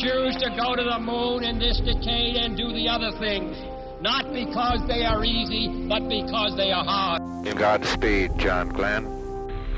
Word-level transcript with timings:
choose 0.00 0.34
to 0.36 0.48
go 0.56 0.74
to 0.74 0.82
the 0.82 0.98
moon 0.98 1.44
in 1.44 1.58
this 1.58 1.78
decade 1.80 2.36
and 2.36 2.56
do 2.56 2.72
the 2.72 2.88
other 2.88 3.12
things, 3.18 3.56
not 4.00 4.32
because 4.32 4.80
they 4.88 5.04
are 5.04 5.22
easy, 5.24 5.68
but 5.88 6.08
because 6.08 6.56
they 6.56 6.72
are 6.72 6.84
hard. 6.84 7.20
Godspeed, 7.56 8.38
John 8.38 8.70
Glenn. 8.70 9.04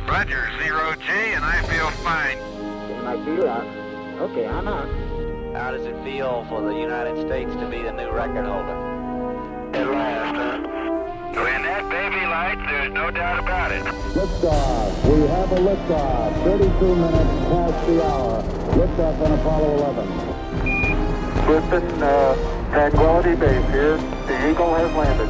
Roger, 0.06 0.48
zero 0.62 0.94
G, 0.94 1.10
and 1.10 1.44
I 1.44 1.62
feel 1.62 1.90
fine. 2.02 2.38
Getting 2.86 3.04
my 3.04 3.16
feet 3.24 3.44
out. 3.44 3.66
Okay, 4.30 4.46
I'm 4.46 4.68
out. 4.68 4.86
How 5.56 5.72
does 5.72 5.84
it 5.86 5.96
feel 6.04 6.46
for 6.48 6.62
the 6.62 6.74
United 6.74 7.26
States 7.26 7.52
to 7.56 7.68
be 7.68 7.82
the 7.82 7.92
new 7.92 8.10
record 8.10 8.46
holder? 8.46 8.78
At 9.74 9.88
last, 9.88 10.36
huh? 10.36 11.42
When 11.42 11.62
that 11.62 11.88
baby 11.90 12.26
lights, 12.26 12.62
there's 12.70 12.92
no 12.92 13.10
doubt 13.10 13.38
about 13.40 13.72
it. 13.72 13.82
Liftoff. 14.14 15.12
We 15.12 15.26
have 15.28 15.50
a 15.50 15.56
liftoff. 15.56 16.44
32 16.44 16.94
minutes 16.94 17.46
past 17.48 17.86
the 17.86 18.04
hour. 18.04 18.61
Liftoff 18.72 19.20
on 19.20 19.32
Apollo 19.32 19.76
11. 19.76 20.08
Houston, 21.46 22.02
uh, 22.02 22.34
Tranquility 22.70 23.34
Base 23.34 23.70
here. 23.70 23.98
The 23.98 24.50
Eagle 24.50 24.74
has 24.74 24.90
landed. 24.96 25.28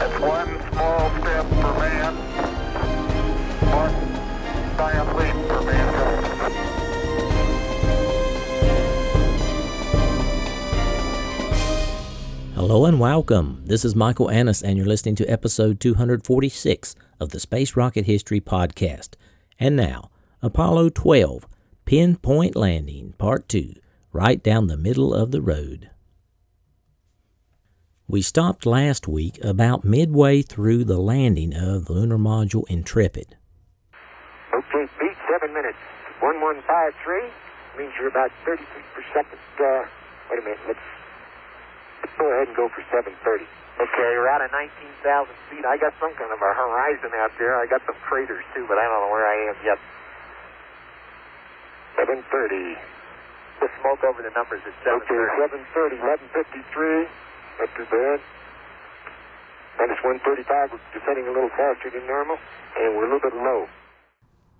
That's 0.00 0.18
one 0.20 0.48
small 0.72 1.10
step 1.20 1.44
for 1.46 1.74
man, 1.78 2.14
one 3.70 3.94
giant 4.78 5.16
leap 5.18 5.36
for 5.48 5.62
mankind. 5.64 6.26
Hello 12.54 12.86
and 12.86 12.98
welcome. 12.98 13.62
This 13.66 13.84
is 13.84 13.94
Michael 13.94 14.30
Annis, 14.30 14.62
and 14.62 14.78
you're 14.78 14.86
listening 14.86 15.16
to 15.16 15.30
episode 15.30 15.78
246 15.78 16.94
of 17.20 17.28
the 17.30 17.40
Space 17.40 17.76
Rocket 17.76 18.06
History 18.06 18.40
Podcast. 18.40 19.10
And 19.60 19.76
now, 19.76 20.10
Apollo 20.40 20.88
12 20.90 21.46
Pinpoint 21.86 22.56
Landing, 22.56 23.14
Part 23.14 23.48
2, 23.48 23.78
right 24.10 24.42
down 24.42 24.66
the 24.66 24.76
middle 24.76 25.14
of 25.14 25.30
the 25.30 25.40
road. 25.40 25.88
We 28.10 28.22
stopped 28.22 28.66
last 28.66 29.06
week 29.06 29.38
about 29.38 29.86
midway 29.86 30.42
through 30.42 30.82
the 30.82 30.98
landing 30.98 31.54
of 31.54 31.86
the 31.86 31.92
lunar 31.94 32.18
module 32.18 32.66
Intrepid. 32.66 33.38
Okay, 34.50 34.84
beat 34.98 35.14
seven 35.30 35.54
minutes. 35.54 35.78
1153 36.18 37.78
means 37.78 37.94
you're 38.02 38.10
about 38.10 38.34
30 38.42 38.66
feet 38.66 38.88
per 38.90 39.06
second. 39.14 39.38
Uh, 39.54 39.86
wait 40.26 40.42
a 40.42 40.42
minute, 40.42 40.58
let's, 40.66 40.86
let's 42.02 42.18
go 42.18 42.26
ahead 42.26 42.50
and 42.50 42.56
go 42.58 42.66
for 42.66 42.82
730. 42.90 43.46
Okay, 43.78 44.10
we're 44.18 44.26
out 44.26 44.42
of 44.42 44.50
19,000 44.50 45.30
feet. 45.54 45.62
I 45.62 45.78
got 45.78 45.94
some 46.02 46.10
kind 46.18 46.34
of 46.34 46.42
a 46.42 46.50
horizon 46.50 47.14
out 47.14 47.30
there. 47.38 47.54
I 47.54 47.70
got 47.70 47.86
some 47.86 47.94
craters 48.02 48.42
too, 48.58 48.66
but 48.66 48.74
I 48.74 48.90
don't 48.90 49.06
know 49.06 49.14
where 49.14 49.22
I 49.30 49.54
am 49.54 49.58
yet. 49.62 49.78
730. 51.96 52.76
The 53.60 53.68
smoke 53.80 54.04
over 54.04 54.20
the 54.20 54.32
numbers 54.36 54.60
is 54.68 54.76
730. 54.84 55.08
Okay, 55.08 55.24
730, 55.64 55.96
1153. 56.30 57.08
Not 57.58 57.70
too 57.72 57.88
bad. 57.88 58.18
Minus 59.80 60.00
135, 60.04 60.72
we're 60.72 60.80
descending 60.92 61.26
a 61.28 61.32
little 61.32 61.52
faster 61.56 61.90
than 61.90 62.06
normal, 62.06 62.36
and 62.76 62.96
we're 62.96 63.08
a 63.08 63.12
little 63.12 63.24
bit 63.24 63.36
low. 63.36 63.68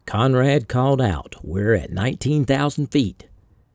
Conrad 0.06 0.68
called 0.68 1.00
out, 1.00 1.36
We're 1.42 1.74
at 1.74 1.90
19,000 1.90 2.86
feet. 2.88 3.28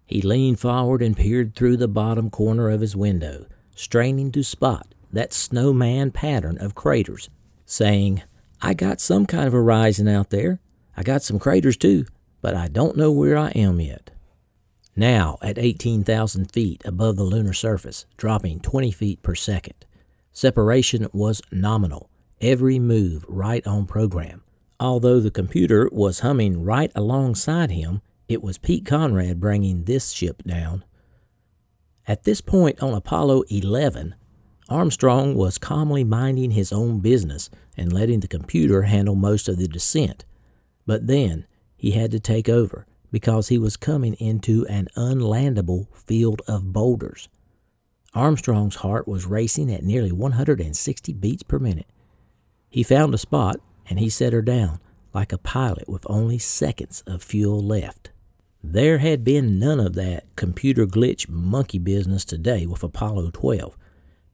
He 0.05 0.21
leaned 0.21 0.59
forward 0.59 1.01
and 1.01 1.15
peered 1.15 1.55
through 1.55 1.77
the 1.77 1.87
bottom 1.87 2.29
corner 2.29 2.69
of 2.69 2.81
his 2.81 2.95
window, 2.95 3.45
straining 3.75 4.31
to 4.33 4.43
spot 4.43 4.93
that 5.11 5.33
snowman 5.33 6.11
pattern 6.11 6.57
of 6.59 6.75
craters, 6.75 7.29
saying, 7.65 8.23
I 8.61 8.73
got 8.73 9.01
some 9.01 9.25
kind 9.25 9.47
of 9.47 9.53
horizon 9.53 10.07
out 10.07 10.29
there. 10.29 10.59
I 10.95 11.03
got 11.03 11.23
some 11.23 11.39
craters 11.39 11.77
too, 11.77 12.05
but 12.41 12.55
I 12.55 12.67
don't 12.67 12.97
know 12.97 13.11
where 13.11 13.37
I 13.37 13.49
am 13.49 13.79
yet. 13.79 14.11
Now 14.95 15.37
at 15.41 15.57
18,000 15.57 16.51
feet 16.51 16.81
above 16.85 17.15
the 17.15 17.23
lunar 17.23 17.53
surface, 17.53 18.05
dropping 18.17 18.59
20 18.59 18.91
feet 18.91 19.23
per 19.23 19.35
second. 19.35 19.85
Separation 20.33 21.07
was 21.13 21.41
nominal, 21.51 22.09
every 22.41 22.79
move 22.79 23.25
right 23.27 23.65
on 23.65 23.85
program. 23.85 24.43
Although 24.79 25.19
the 25.19 25.31
computer 25.31 25.89
was 25.91 26.21
humming 26.21 26.63
right 26.63 26.91
alongside 26.95 27.71
him, 27.71 28.01
it 28.27 28.41
was 28.41 28.57
Pete 28.57 28.85
Conrad 28.85 29.39
bringing 29.39 29.83
this 29.83 30.11
ship 30.11 30.41
down. 30.43 30.83
At 32.07 32.23
this 32.23 32.41
point 32.41 32.81
on 32.81 32.93
Apollo 32.93 33.43
11, 33.49 34.15
Armstrong 34.69 35.35
was 35.35 35.57
calmly 35.57 36.03
minding 36.03 36.51
his 36.51 36.71
own 36.71 36.99
business 36.99 37.49
and 37.77 37.91
letting 37.91 38.21
the 38.21 38.27
computer 38.27 38.83
handle 38.83 39.15
most 39.15 39.47
of 39.47 39.57
the 39.57 39.67
descent. 39.67 40.25
But 40.85 41.07
then 41.07 41.45
he 41.81 41.91
had 41.91 42.11
to 42.11 42.19
take 42.19 42.47
over 42.47 42.85
because 43.11 43.47
he 43.47 43.57
was 43.57 43.75
coming 43.75 44.13
into 44.19 44.67
an 44.67 44.87
unlandable 44.95 45.87
field 45.95 46.39
of 46.47 46.71
boulders. 46.71 47.27
Armstrong's 48.13 48.75
heart 48.75 49.07
was 49.07 49.25
racing 49.25 49.73
at 49.73 49.83
nearly 49.83 50.11
160 50.11 51.13
beats 51.13 51.41
per 51.41 51.57
minute. 51.57 51.87
He 52.69 52.83
found 52.83 53.15
a 53.15 53.17
spot 53.17 53.59
and 53.89 53.97
he 53.97 54.09
set 54.09 54.31
her 54.31 54.43
down 54.43 54.79
like 55.11 55.33
a 55.33 55.39
pilot 55.39 55.89
with 55.89 56.05
only 56.07 56.37
seconds 56.37 57.01
of 57.07 57.23
fuel 57.23 57.59
left. 57.59 58.11
There 58.63 58.99
had 58.99 59.23
been 59.23 59.57
none 59.57 59.79
of 59.79 59.95
that 59.95 60.35
computer 60.35 60.85
glitch 60.85 61.27
monkey 61.27 61.79
business 61.79 62.23
today 62.23 62.67
with 62.67 62.83
Apollo 62.83 63.31
12. 63.31 63.75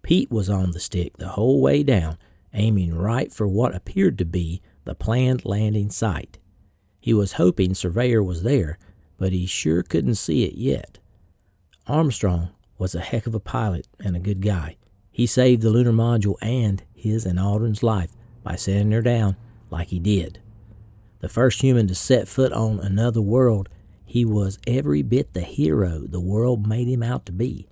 Pete 0.01 0.29
was 0.29 0.49
on 0.49 0.71
the 0.71 0.81
stick 0.81 1.15
the 1.15 1.29
whole 1.29 1.61
way 1.61 1.81
down, 1.81 2.17
aiming 2.53 2.93
right 2.93 3.31
for 3.31 3.47
what 3.47 3.73
appeared 3.73 4.17
to 4.17 4.25
be 4.25 4.61
the 4.83 4.95
planned 4.95 5.45
landing 5.45 5.89
site. 5.89 6.39
He 7.07 7.13
was 7.13 7.39
hoping 7.39 7.73
Surveyor 7.73 8.21
was 8.21 8.43
there, 8.43 8.77
but 9.17 9.31
he 9.31 9.45
sure 9.45 9.81
couldn't 9.81 10.15
see 10.15 10.43
it 10.43 10.55
yet. 10.55 10.99
Armstrong 11.87 12.49
was 12.77 12.93
a 12.93 12.99
heck 12.99 13.25
of 13.25 13.33
a 13.33 13.39
pilot 13.39 13.87
and 13.97 14.13
a 14.17 14.19
good 14.19 14.41
guy. 14.41 14.75
He 15.09 15.25
saved 15.25 15.61
the 15.61 15.69
lunar 15.69 15.93
module 15.93 16.35
and 16.41 16.83
his 16.93 17.25
and 17.25 17.39
Aldrin's 17.39 17.81
life 17.81 18.11
by 18.43 18.57
setting 18.57 18.91
her 18.91 19.01
down 19.01 19.37
like 19.69 19.87
he 19.87 19.99
did. 19.99 20.41
The 21.19 21.29
first 21.29 21.61
human 21.61 21.87
to 21.87 21.95
set 21.95 22.27
foot 22.27 22.51
on 22.51 22.81
another 22.81 23.21
world, 23.21 23.69
he 24.03 24.25
was 24.25 24.59
every 24.67 25.01
bit 25.01 25.31
the 25.31 25.39
hero 25.39 25.99
the 25.99 26.19
world 26.19 26.67
made 26.67 26.89
him 26.89 27.03
out 27.03 27.25
to 27.27 27.31
be, 27.31 27.69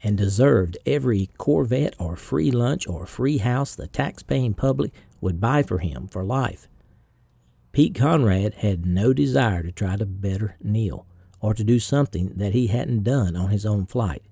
and 0.00 0.16
deserved 0.16 0.78
every 0.86 1.30
Corvette 1.38 1.96
or 1.98 2.14
free 2.14 2.52
lunch 2.52 2.86
or 2.86 3.04
free 3.04 3.38
house 3.38 3.74
the 3.74 3.88
tax-paying 3.88 4.54
public 4.54 4.92
would 5.20 5.40
buy 5.40 5.64
for 5.64 5.78
him 5.78 6.06
for 6.06 6.22
life. 6.22 6.68
Pete 7.76 7.94
Conrad 7.94 8.54
had 8.54 8.86
no 8.86 9.12
desire 9.12 9.62
to 9.62 9.70
try 9.70 9.96
to 9.96 10.06
better 10.06 10.56
Neil 10.62 11.06
or 11.42 11.52
to 11.52 11.62
do 11.62 11.78
something 11.78 12.32
that 12.36 12.54
he 12.54 12.68
hadn't 12.68 13.02
done 13.02 13.36
on 13.36 13.50
his 13.50 13.66
own 13.66 13.84
flight. 13.84 14.22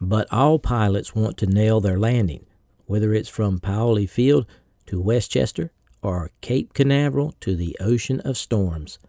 But 0.00 0.32
all 0.32 0.60
pilots 0.60 1.12
want 1.12 1.36
to 1.38 1.46
nail 1.46 1.80
their 1.80 1.98
landing, 1.98 2.46
whether 2.84 3.12
it's 3.12 3.28
from 3.28 3.58
Paoli 3.58 4.06
Field 4.06 4.46
to 4.86 5.00
Westchester 5.00 5.72
or 6.00 6.30
Cape 6.40 6.74
Canaveral 6.74 7.34
to 7.40 7.56
the 7.56 7.76
Ocean 7.80 8.20
of 8.20 8.38
Storms. 8.38 9.00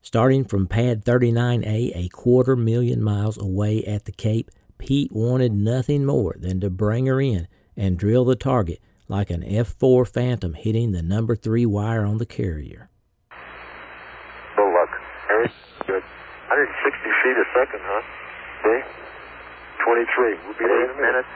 Starting 0.00 0.42
from 0.46 0.66
pad 0.66 1.04
39A, 1.04 1.92
a 1.94 2.08
quarter 2.08 2.56
million 2.56 3.02
miles 3.02 3.36
away 3.36 3.84
at 3.84 4.06
the 4.06 4.12
Cape, 4.12 4.50
Pete 4.78 5.12
wanted 5.12 5.52
nothing 5.52 6.06
more 6.06 6.34
than 6.38 6.60
to 6.60 6.70
bring 6.70 7.04
her 7.04 7.20
in 7.20 7.46
and 7.76 7.98
drill 7.98 8.24
the 8.24 8.36
target 8.36 8.80
like 9.10 9.28
an 9.28 9.42
F4 9.42 10.06
Phantom 10.06 10.54
hitting 10.54 10.92
the 10.92 11.02
number 11.02 11.34
three 11.34 11.66
wire 11.66 12.06
on 12.06 12.18
the 12.18 12.26
carrier. 12.26 12.88
Good 14.54 14.70
luck. 14.70 14.90
Very 15.26 15.50
good. 15.86 16.02
160 16.02 16.06
feet 16.54 17.36
a 17.36 17.46
second, 17.50 17.82
huh? 17.82 18.02
Okay. 18.62 18.80
23. 19.82 20.38
We'll 20.46 20.54
be 20.54 20.64
there 20.64 20.84
in 20.86 20.90
a 20.94 21.00
minute. 21.02 21.26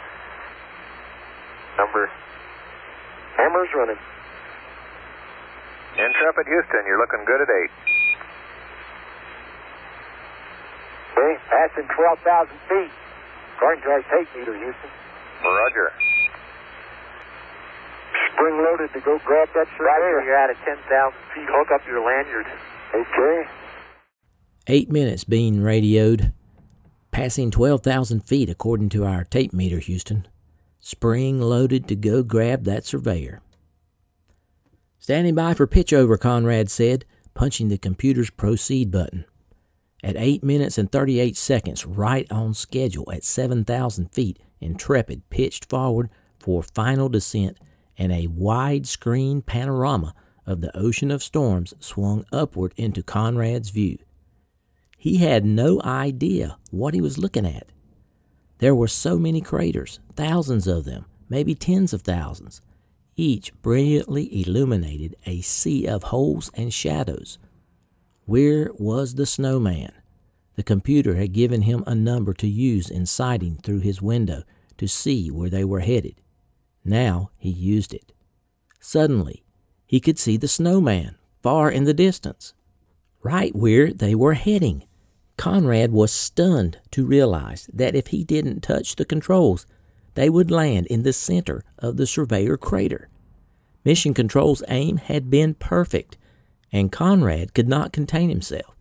Number. 1.76 2.06
Hammer's 3.36 3.68
running. 3.74 3.98
Intrepid 5.98 6.46
Houston, 6.46 6.82
you're 6.86 6.98
looking 7.02 7.26
good 7.26 7.42
at 7.42 7.50
8. 7.50 7.70
Okay. 11.18 11.32
Passing 11.50 11.88
12,000 11.90 12.54
feet. 12.70 12.94
According 13.56 13.82
to 13.82 13.88
our 13.90 14.02
tape 14.14 14.30
meter, 14.38 14.54
Houston. 14.54 14.90
Roger. 15.42 15.90
Spring 18.32 18.58
loaded 18.58 18.92
to 18.92 19.00
go 19.00 19.18
grab 19.24 19.48
that 19.54 19.66
surveyor. 19.76 20.22
You're 20.24 20.36
out 20.36 20.50
of 20.50 20.56
10,000 20.64 20.78
feet. 21.34 21.48
Hook 21.48 21.68
up 21.72 21.86
your 21.86 22.04
lanyard. 22.04 22.46
Okay. 22.94 23.50
Eight 24.66 24.90
minutes 24.90 25.24
being 25.24 25.60
radioed, 25.60 26.32
passing 27.10 27.50
12,000 27.50 28.20
feet 28.20 28.48
according 28.48 28.88
to 28.90 29.04
our 29.04 29.24
tape 29.24 29.52
meter, 29.52 29.78
Houston. 29.78 30.26
Spring 30.80 31.40
loaded 31.40 31.88
to 31.88 31.96
go 31.96 32.22
grab 32.22 32.64
that 32.64 32.84
surveyor. 32.86 33.40
Standing 34.98 35.34
by 35.34 35.54
for 35.54 35.66
pitch 35.66 35.92
over, 35.92 36.16
Conrad 36.16 36.70
said, 36.70 37.04
punching 37.34 37.68
the 37.68 37.78
computer's 37.78 38.30
proceed 38.30 38.90
button. 38.90 39.26
At 40.02 40.16
8 40.16 40.42
minutes 40.42 40.78
and 40.78 40.90
38 40.90 41.36
seconds, 41.36 41.84
right 41.84 42.30
on 42.30 42.54
schedule 42.54 43.10
at 43.12 43.24
7,000 43.24 44.12
feet, 44.12 44.38
Intrepid 44.60 45.28
pitched 45.30 45.68
forward 45.68 46.10
for 46.38 46.62
final 46.62 47.08
descent 47.08 47.58
and 47.98 48.12
a 48.12 48.26
widescreen 48.28 49.44
panorama 49.44 50.14
of 50.46 50.60
the 50.60 50.76
ocean 50.76 51.10
of 51.10 51.22
storms 51.22 51.74
swung 51.80 52.24
upward 52.32 52.74
into 52.76 53.02
Conrad's 53.02 53.70
view. 53.70 53.98
he 54.98 55.18
had 55.18 55.44
no 55.44 55.82
idea 55.82 56.56
what 56.70 56.94
he 56.94 57.00
was 57.00 57.18
looking 57.18 57.44
at. 57.44 57.66
There 58.58 58.74
were 58.74 58.88
so 58.88 59.18
many 59.18 59.42
craters, 59.42 60.00
thousands 60.16 60.66
of 60.66 60.86
them, 60.86 61.04
maybe 61.28 61.54
tens 61.54 61.92
of 61.92 62.00
thousands. 62.00 62.62
Each 63.14 63.52
brilliantly 63.60 64.40
illuminated 64.40 65.14
a 65.26 65.42
sea 65.42 65.86
of 65.86 66.04
holes 66.04 66.50
and 66.54 66.72
shadows. 66.72 67.38
Where 68.24 68.70
was 68.78 69.16
the 69.16 69.26
snowman? 69.26 69.92
The 70.56 70.62
computer 70.62 71.16
had 71.16 71.32
given 71.34 71.62
him 71.62 71.84
a 71.86 71.94
number 71.94 72.32
to 72.34 72.48
use 72.48 72.88
in 72.88 73.04
sighting 73.04 73.56
through 73.62 73.80
his 73.80 74.00
window 74.00 74.44
to 74.78 74.88
see 74.88 75.30
where 75.30 75.50
they 75.50 75.64
were 75.64 75.80
headed. 75.80 76.14
Now 76.84 77.30
he 77.36 77.50
used 77.50 77.94
it. 77.94 78.12
Suddenly, 78.80 79.44
he 79.86 80.00
could 80.00 80.18
see 80.18 80.36
the 80.36 80.48
snowman 80.48 81.16
far 81.42 81.70
in 81.70 81.84
the 81.84 81.94
distance, 81.94 82.54
right 83.22 83.54
where 83.54 83.92
they 83.92 84.14
were 84.14 84.34
heading. 84.34 84.84
Conrad 85.36 85.92
was 85.92 86.12
stunned 86.12 86.78
to 86.90 87.06
realize 87.06 87.68
that 87.72 87.94
if 87.94 88.08
he 88.08 88.24
didn't 88.24 88.62
touch 88.62 88.96
the 88.96 89.04
controls, 89.04 89.66
they 90.14 90.30
would 90.30 90.50
land 90.50 90.86
in 90.86 91.02
the 91.02 91.12
center 91.12 91.64
of 91.78 91.96
the 91.96 92.06
Surveyor 92.06 92.56
crater. 92.56 93.08
Mission 93.84 94.14
Control's 94.14 94.62
aim 94.68 94.96
had 94.96 95.30
been 95.30 95.54
perfect, 95.54 96.16
and 96.72 96.92
Conrad 96.92 97.52
could 97.52 97.68
not 97.68 97.92
contain 97.92 98.28
himself. 98.28 98.74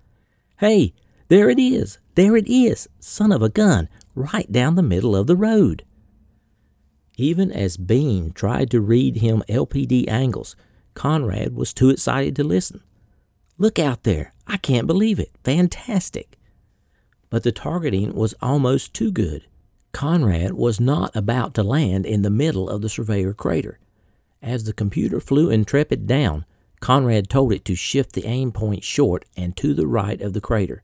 Hey, 0.57 0.93
there 1.27 1.49
it 1.49 1.59
is! 1.59 1.97
There 2.15 2.37
it 2.37 2.47
is! 2.47 2.87
Son 2.99 3.31
of 3.31 3.41
a 3.41 3.49
gun! 3.49 3.89
Right 4.15 4.51
down 4.51 4.75
the 4.75 4.83
middle 4.83 5.15
of 5.15 5.27
the 5.27 5.35
road! 5.35 5.83
Even 7.17 7.51
as 7.51 7.77
Bean 7.77 8.31
tried 8.31 8.69
to 8.71 8.81
read 8.81 9.17
him 9.17 9.43
LPD 9.47 10.07
angles, 10.07 10.55
Conrad 10.93 11.55
was 11.55 11.73
too 11.73 11.89
excited 11.89 12.35
to 12.35 12.43
listen. 12.43 12.81
Look 13.57 13.79
out 13.79 14.03
there! 14.03 14.33
I 14.47 14.57
can't 14.57 14.87
believe 14.87 15.19
it! 15.19 15.31
Fantastic! 15.43 16.37
but 17.33 17.41
the 17.41 17.51
targeting 17.51 18.13
was 18.13 18.35
almost 18.43 18.93
too 18.93 19.11
good. 19.11 19.47
Conrad 19.91 20.53
was 20.53 20.79
not 20.79 21.15
about 21.15 21.55
to 21.55 21.63
land 21.63 22.05
in 22.05 22.21
the 22.21 22.29
middle 22.29 22.69
of 22.69 22.83
the 22.83 22.89
Surveyor 22.89 23.33
crater. 23.33 23.79
As 24.39 24.65
the 24.65 24.71
computer 24.71 25.19
flew 25.19 25.49
Intrepid 25.49 26.05
down, 26.05 26.45
Conrad 26.79 27.31
told 27.31 27.51
it 27.51 27.65
to 27.65 27.73
shift 27.73 28.13
the 28.13 28.27
aim 28.27 28.51
point 28.51 28.83
short 28.83 29.25
and 29.35 29.57
to 29.57 29.73
the 29.73 29.87
right 29.87 30.21
of 30.21 30.33
the 30.33 30.41
crater. 30.41 30.83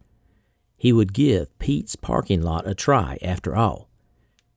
He 0.76 0.92
would 0.92 1.14
give 1.14 1.56
Pete's 1.60 1.96
parking 1.96 2.42
lot 2.42 2.68
a 2.68 2.74
try 2.74 3.20
after 3.22 3.56
all. 3.56 3.89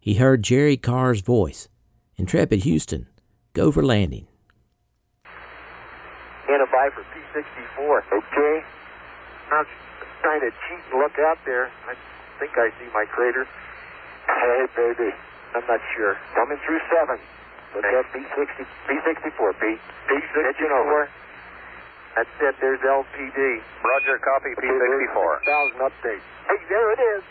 He 0.02 0.18
heard 0.18 0.42
Jerry 0.42 0.74
Carr's 0.74 1.22
voice 1.22 1.70
Intrepid 2.18 2.66
Houston, 2.66 3.06
go 3.54 3.70
for 3.70 3.86
landing. 3.86 4.26
Identify 6.42 6.90
for 6.90 7.06
P64. 7.14 8.02
Okay. 8.10 8.54
Now, 9.46 9.62
trying 10.26 10.42
to 10.42 10.50
cheat 10.50 10.82
and 10.90 10.98
look 10.98 11.14
out 11.22 11.38
there. 11.46 11.70
I 11.86 11.94
think 12.42 12.50
I 12.58 12.74
see 12.82 12.90
my 12.90 13.06
crater. 13.14 13.46
Hey, 14.26 14.66
baby. 14.74 15.14
I'm 15.54 15.62
not 15.70 15.78
sure. 15.94 16.18
Coming 16.34 16.58
through 16.66 16.82
seven. 16.90 17.22
Look 17.70 17.86
at 17.86 18.04
P60, 18.10 18.66
P64, 18.90 19.54
Pete. 19.62 19.78
P64. 20.10 20.82
over. 20.82 21.08
That's 22.16 22.28
it. 22.42 22.56
There's 22.58 22.82
LPD. 22.82 23.38
Roger, 23.86 24.18
copy 24.18 24.50
P64. 24.58 25.46
Thousand 25.46 25.78
updates. 25.78 26.26
Hey, 26.50 26.58
there 26.68 26.90
it 26.90 26.98
is. 27.18 27.22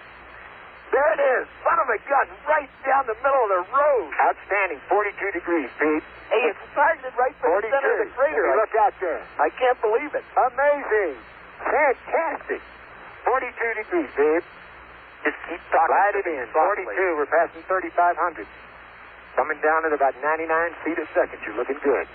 There 0.91 1.09
it 1.15 1.21
is. 1.23 1.43
Son 1.63 1.77
of 1.79 1.87
a 1.87 1.99
gun, 2.03 2.27
right 2.47 2.67
down 2.83 3.07
the 3.07 3.15
middle 3.23 3.43
of 3.47 3.51
the 3.55 3.63
road. 3.71 4.11
Outstanding. 4.27 4.79
42 4.91 5.39
degrees, 5.39 5.69
Pete. 5.79 6.03
Hey, 6.27 6.43
it's 6.51 6.59
targeted 6.75 7.15
right 7.15 7.35
for 7.39 7.59
the 7.63 7.71
center 7.71 7.91
of 7.95 7.99
the 8.07 8.09
crater. 8.15 8.43
Look 8.59 8.75
out 8.75 8.95
there. 8.99 9.19
I 9.39 9.47
can't 9.55 9.79
believe 9.79 10.11
it. 10.15 10.23
Amazing. 10.35 11.15
Fantastic. 11.63 12.61
42 13.23 13.79
degrees, 13.83 14.11
babe. 14.19 14.43
Just 15.23 15.39
keep 15.47 15.61
talking. 15.71 15.91
Slide 15.95 16.15
it 16.19 16.27
in. 16.27 16.45
42. 16.51 17.19
We're 17.19 17.31
passing 17.31 17.63
3,500. 17.67 18.47
Coming 19.35 19.59
down 19.63 19.87
at 19.87 19.93
about 19.95 20.15
99 20.19 20.43
feet 20.83 20.99
a 20.99 21.07
second. 21.15 21.39
You're 21.47 21.55
looking 21.55 21.79
good. 21.79 22.07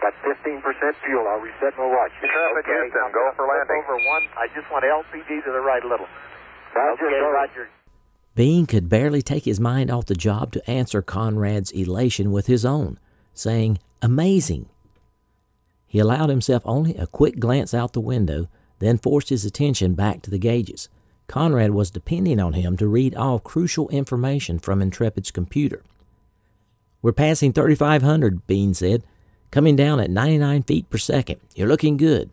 Got 0.00 0.16
15% 0.24 0.64
fuel. 1.04 1.24
I'll 1.28 1.44
reset 1.44 1.76
my 1.76 1.86
watch. 1.86 2.10
Intrepid 2.24 2.64
okay, 2.64 2.88
Houston, 2.88 3.04
I'm 3.04 3.12
go 3.12 3.20
gonna 3.20 3.36
for 3.36 3.44
flip 3.46 3.68
landing. 3.68 3.84
over 3.84 3.96
one. 4.08 4.24
I 4.40 4.46
just 4.56 4.66
want 4.72 4.82
LPD 4.82 5.44
to 5.44 5.50
the 5.52 5.60
right 5.60 5.84
a 5.84 5.88
little. 5.88 6.08
Roger, 6.74 7.06
okay, 7.06 7.20
Roger. 7.20 7.64
Bean 8.34 8.66
could 8.66 8.88
barely 8.88 9.20
take 9.20 9.44
his 9.44 9.60
mind 9.60 9.90
off 9.90 10.06
the 10.06 10.14
job 10.14 10.52
to 10.52 10.70
answer 10.70 11.02
Conrad's 11.02 11.70
elation 11.70 12.32
with 12.32 12.46
his 12.46 12.64
own, 12.64 12.98
saying, 13.34 13.78
Amazing. 14.00 14.68
He 15.86 15.98
allowed 15.98 16.30
himself 16.30 16.62
only 16.64 16.96
a 16.96 17.06
quick 17.06 17.38
glance 17.38 17.74
out 17.74 17.92
the 17.92 18.00
window, 18.00 18.48
then 18.78 18.96
forced 18.96 19.28
his 19.28 19.44
attention 19.44 19.94
back 19.94 20.22
to 20.22 20.30
the 20.30 20.38
gauges. 20.38 20.88
Conrad 21.28 21.72
was 21.72 21.90
depending 21.90 22.40
on 22.40 22.54
him 22.54 22.76
to 22.78 22.88
read 22.88 23.14
all 23.14 23.38
crucial 23.38 23.88
information 23.90 24.58
from 24.58 24.80
Intrepid's 24.80 25.30
computer. 25.30 25.82
We're 27.02 27.12
passing 27.12 27.52
3,500, 27.52 28.46
Bean 28.46 28.74
said, 28.74 29.04
coming 29.50 29.76
down 29.76 30.00
at 30.00 30.10
99 30.10 30.62
feet 30.62 30.88
per 30.88 30.98
second. 30.98 31.40
You're 31.54 31.68
looking 31.68 31.96
good. 31.96 32.30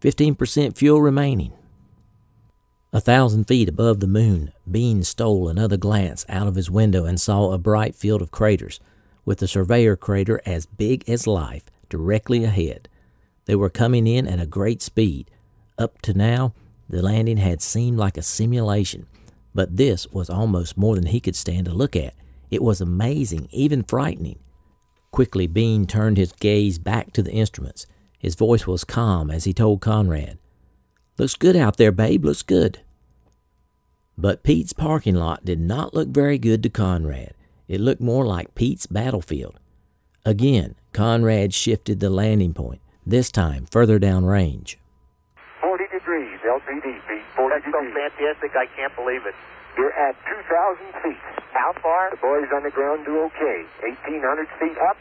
15% 0.00 0.76
fuel 0.76 1.02
remaining. 1.02 1.52
A 2.92 3.00
thousand 3.00 3.44
feet 3.44 3.68
above 3.68 4.00
the 4.00 4.08
moon, 4.08 4.52
Bean 4.68 5.04
stole 5.04 5.48
another 5.48 5.76
glance 5.76 6.26
out 6.28 6.48
of 6.48 6.56
his 6.56 6.72
window 6.72 7.04
and 7.04 7.20
saw 7.20 7.52
a 7.52 7.58
bright 7.58 7.94
field 7.94 8.20
of 8.20 8.32
craters, 8.32 8.80
with 9.24 9.38
the 9.38 9.46
Surveyor 9.46 9.94
crater 9.94 10.40
as 10.44 10.66
big 10.66 11.08
as 11.08 11.24
life 11.24 11.62
directly 11.88 12.42
ahead. 12.42 12.88
They 13.44 13.54
were 13.54 13.70
coming 13.70 14.08
in 14.08 14.26
at 14.26 14.40
a 14.40 14.46
great 14.46 14.82
speed. 14.82 15.30
Up 15.78 16.02
to 16.02 16.14
now, 16.14 16.52
the 16.88 17.00
landing 17.00 17.36
had 17.36 17.62
seemed 17.62 17.96
like 17.96 18.16
a 18.16 18.22
simulation, 18.22 19.06
but 19.54 19.76
this 19.76 20.08
was 20.08 20.28
almost 20.28 20.76
more 20.76 20.96
than 20.96 21.06
he 21.06 21.20
could 21.20 21.36
stand 21.36 21.66
to 21.66 21.72
look 21.72 21.94
at. 21.94 22.14
It 22.50 22.60
was 22.60 22.80
amazing, 22.80 23.48
even 23.52 23.84
frightening. 23.84 24.40
Quickly, 25.12 25.46
Bean 25.46 25.86
turned 25.86 26.16
his 26.16 26.32
gaze 26.32 26.80
back 26.80 27.12
to 27.12 27.22
the 27.22 27.32
instruments. 27.32 27.86
His 28.18 28.34
voice 28.34 28.66
was 28.66 28.82
calm 28.82 29.30
as 29.30 29.44
he 29.44 29.52
told 29.52 29.80
Conrad, 29.80 30.39
Looks 31.20 31.36
good 31.36 31.54
out 31.54 31.76
there, 31.76 31.92
babe, 31.92 32.24
looks 32.24 32.40
good. 32.40 32.80
But 34.16 34.42
Pete's 34.42 34.72
parking 34.72 35.16
lot 35.16 35.44
did 35.44 35.60
not 35.60 35.92
look 35.92 36.08
very 36.08 36.38
good 36.38 36.62
to 36.62 36.70
Conrad. 36.70 37.34
It 37.68 37.82
looked 37.82 38.00
more 38.00 38.24
like 38.24 38.54
Pete's 38.54 38.86
battlefield. 38.86 39.60
Again, 40.24 40.76
Conrad 40.94 41.52
shifted 41.52 42.00
the 42.00 42.08
landing 42.08 42.54
point, 42.54 42.80
this 43.04 43.30
time 43.30 43.66
further 43.70 43.98
down 43.98 44.24
range. 44.24 44.78
40 45.60 45.84
degrees, 45.92 46.40
LPD, 46.40 46.88
Pete. 47.04 47.20
40 47.36 47.52
That's 47.52 47.68
so 47.68 47.84
fantastic, 47.84 48.56
I 48.56 48.64
can't 48.72 48.96
believe 48.96 49.20
it. 49.28 49.36
You're 49.76 49.92
at 49.92 50.16
2,000 50.24 51.04
feet. 51.04 51.20
How 51.52 51.74
far? 51.82 52.16
The 52.16 52.16
boys 52.16 52.48
on 52.56 52.62
the 52.62 52.72
ground 52.72 53.04
do 53.04 53.20
okay. 53.28 53.68
1,800 53.84 54.48
feet 54.56 54.78
up, 54.88 54.96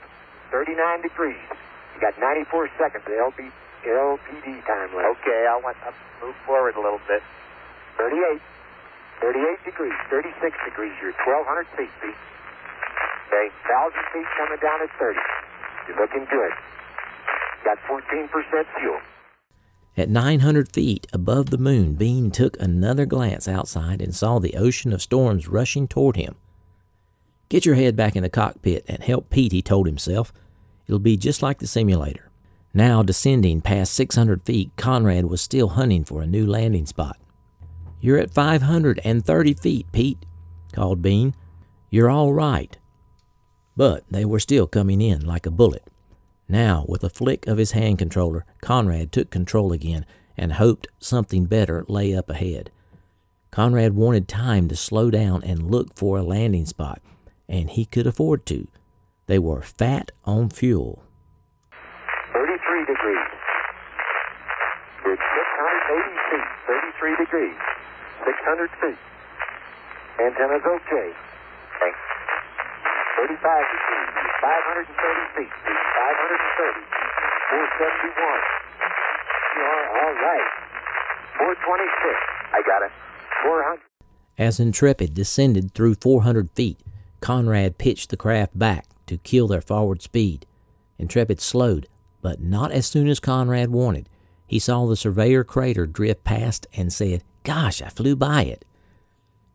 39 0.52 1.02
degrees. 1.02 1.48
You 1.96 2.02
got 2.02 2.20
94 2.20 2.72
seconds 2.78 3.08
of 3.08 3.14
LP, 3.24 3.48
LPD 3.86 4.60
time 4.66 4.90
left. 4.96 5.20
Okay, 5.20 5.42
I 5.48 5.60
want 5.64 5.78
to 5.86 5.92
move 6.26 6.36
forward 6.46 6.76
a 6.76 6.82
little 6.82 7.02
bit. 7.08 7.24
38. 7.98 8.42
38 9.22 9.66
degrees, 9.66 9.94
36 10.10 10.36
degrees. 10.66 10.96
You're 11.02 11.12
1,200 11.12 11.68
feet, 11.76 11.92
Pete. 12.00 12.16
Okay, 13.28 13.48
1,000 13.68 14.16
feet 14.16 14.30
coming 14.40 14.60
down 14.64 14.80
at 14.84 14.92
30. 14.98 15.20
You're 15.88 16.00
looking 16.00 16.26
good. 16.32 16.54
Got 17.64 17.78
14% 17.88 18.32
fuel. 18.80 19.00
At 19.98 20.10
900 20.10 20.72
feet 20.72 21.08
above 21.12 21.50
the 21.50 21.58
moon, 21.58 21.96
Bean 21.96 22.32
took 22.32 22.60
another 22.60 23.06
glance 23.06 23.48
outside 23.48 24.02
and 24.02 24.16
saw 24.16 24.40
the 24.40 24.56
ocean 24.56 24.94
of 24.94 25.02
storms 25.02 25.50
rushing 25.50 25.88
toward 25.88 26.16
him. 26.16 26.36
Get 27.50 27.66
your 27.66 27.76
head 27.76 27.96
back 27.96 28.16
in 28.16 28.24
the 28.24 28.30
cockpit 28.30 28.86
and 28.88 29.04
help 29.04 29.30
Pete, 29.30 29.52
he 29.52 29.62
told 29.62 29.88
himself. 29.88 30.32
It'll 30.88 31.00
be 31.00 31.18
just 31.18 31.42
like 31.42 31.60
the 31.60 31.68
simulator. 31.68 32.29
Now, 32.74 33.02
descending 33.02 33.62
past 33.62 33.94
600 33.94 34.44
feet, 34.44 34.72
Conrad 34.76 35.26
was 35.26 35.42
still 35.42 35.70
hunting 35.70 36.04
for 36.04 36.22
a 36.22 36.28
new 36.28 36.46
landing 36.46 36.86
spot. 36.86 37.18
You're 38.00 38.20
at 38.20 38.34
530 38.34 39.54
feet, 39.56 39.92
Pete, 39.92 40.26
called 40.72 41.02
Bean. 41.02 41.34
You're 41.90 42.10
all 42.10 42.34
right. 42.34 42.78
But 43.76 44.04
they 44.10 44.24
were 44.24 44.40
still 44.40 44.68
coming 44.68 45.02
in 45.02 45.26
like 45.26 45.46
a 45.46 45.52
bullet. 45.52 45.90
Now, 46.48 46.86
with 46.88 47.04
a 47.04 47.10
flick 47.10 47.48
of 47.48 47.58
his 47.58 47.72
hand 47.72 48.00
controller, 48.00 48.46
Conrad 48.62 49.12
took 49.12 49.30
control 49.30 49.72
again 49.72 50.06
and 50.38 50.54
hoped 50.54 50.88
something 51.00 51.46
better 51.46 51.86
lay 51.88 52.16
up 52.16 52.30
ahead. 52.30 52.72
Conrad 53.52 53.96
wanted 53.96 54.28
time 54.28 54.68
to 54.68 54.76
slow 54.76 55.10
down 55.10 55.44
and 55.44 55.70
look 55.72 55.96
for 55.96 56.18
a 56.18 56.24
landing 56.24 56.66
spot, 56.66 57.02
and 57.48 57.72
he 57.72 57.86
could 57.86 58.08
afford 58.08 58.46
to. 58.46 58.68
They 59.28 59.40
were 59.40 59.62
fat 59.62 60.12
on 60.24 60.50
fuel. 60.50 61.04
33 62.34 62.86
degrees. 62.86 63.30
You're 65.06 65.18
680 65.18 66.18
feet, 66.30 66.50
33 66.66 66.99
degrees. 67.18 67.58
600 68.26 68.70
feet. 68.82 69.00
Antenna's 70.20 70.66
okay. 70.66 71.08
Thanks. 71.80 72.00
35 73.18 73.40
degrees. 73.40 74.10
530 74.42 75.40
feet. 75.40 75.54
530. 75.54 76.84
471. 77.50 78.14
You 79.56 79.64
are 79.64 79.86
all 79.96 80.16
right. 80.20 80.50
426. 81.40 82.20
I 82.54 82.62
got 82.68 82.82
it. 82.84 82.92
400. 83.44 83.80
As 84.38 84.60
Intrepid 84.60 85.14
descended 85.14 85.74
through 85.74 85.96
400 85.96 86.52
feet, 86.52 86.80
Conrad 87.22 87.78
pitched 87.78 88.10
the 88.10 88.18
craft 88.18 88.58
back 88.58 88.86
to 89.08 89.18
kill 89.18 89.48
their 89.48 89.62
forward 89.62 90.02
speed. 90.02 90.46
Intrepid 90.98 91.42
slowed, 91.42 91.88
but 92.22 92.42
not 92.42 92.72
as 92.72 92.86
soon 92.86 93.08
as 93.08 93.20
Conrad 93.20 93.70
wanted. 93.72 94.10
He 94.50 94.58
saw 94.58 94.88
the 94.88 94.96
surveyor 94.96 95.44
crater 95.44 95.86
drift 95.86 96.24
past 96.24 96.66
and 96.74 96.92
said, 96.92 97.24
Gosh, 97.44 97.84
I 97.84 97.90
flew 97.90 98.16
by 98.16 98.46
it. 98.46 98.66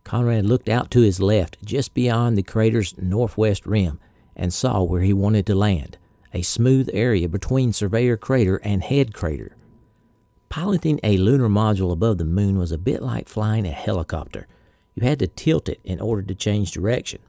Conrad 0.05 0.47
looked 0.47 0.69
out 0.69 0.89
to 0.93 1.01
his 1.01 1.21
left, 1.21 1.57
just 1.65 1.95
beyond 1.95 2.39
the 2.39 2.45
crater's 2.45 2.97
northwest 2.97 3.67
rim, 3.67 3.99
and 4.37 4.55
saw 4.55 4.85
where 4.85 5.03
he 5.03 5.13
wanted 5.13 5.47
to 5.47 5.55
land 5.57 5.99
a 6.33 6.43
smooth 6.43 6.89
area 6.93 7.29
between 7.29 7.73
Surveyor 7.73 8.17
Crater 8.17 8.57
and 8.59 8.85
Head 8.85 9.13
Crater. 9.13 9.57
Piloting 10.49 11.01
a 11.03 11.17
lunar 11.17 11.49
module 11.49 11.91
above 11.91 12.19
the 12.19 12.25
moon 12.25 12.57
was 12.57 12.71
a 12.71 12.79
bit 12.79 13.03
like 13.03 13.29
flying 13.29 13.67
a 13.67 13.73
helicopter. 13.73 14.47
You 14.95 15.05
had 15.05 15.19
to 15.19 15.27
tilt 15.27 15.69
it 15.69 15.81
in 15.83 16.01
order 16.01 16.23
to 16.23 16.35
change 16.37 16.71
direction. 16.71 17.21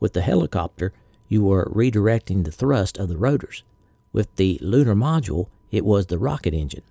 With 0.00 0.14
the 0.14 0.22
helicopter, 0.22 0.94
you 1.28 1.44
were 1.44 1.70
redirecting 1.74 2.44
the 2.44 2.52
thrust 2.52 2.96
of 2.96 3.10
the 3.10 3.18
rotors. 3.18 3.62
With 4.10 4.34
the 4.36 4.58
lunar 4.62 4.94
module, 4.94 5.48
it 5.70 5.84
was 5.84 6.06
the 6.06 6.18
rocket 6.18 6.54
engine. 6.54 6.82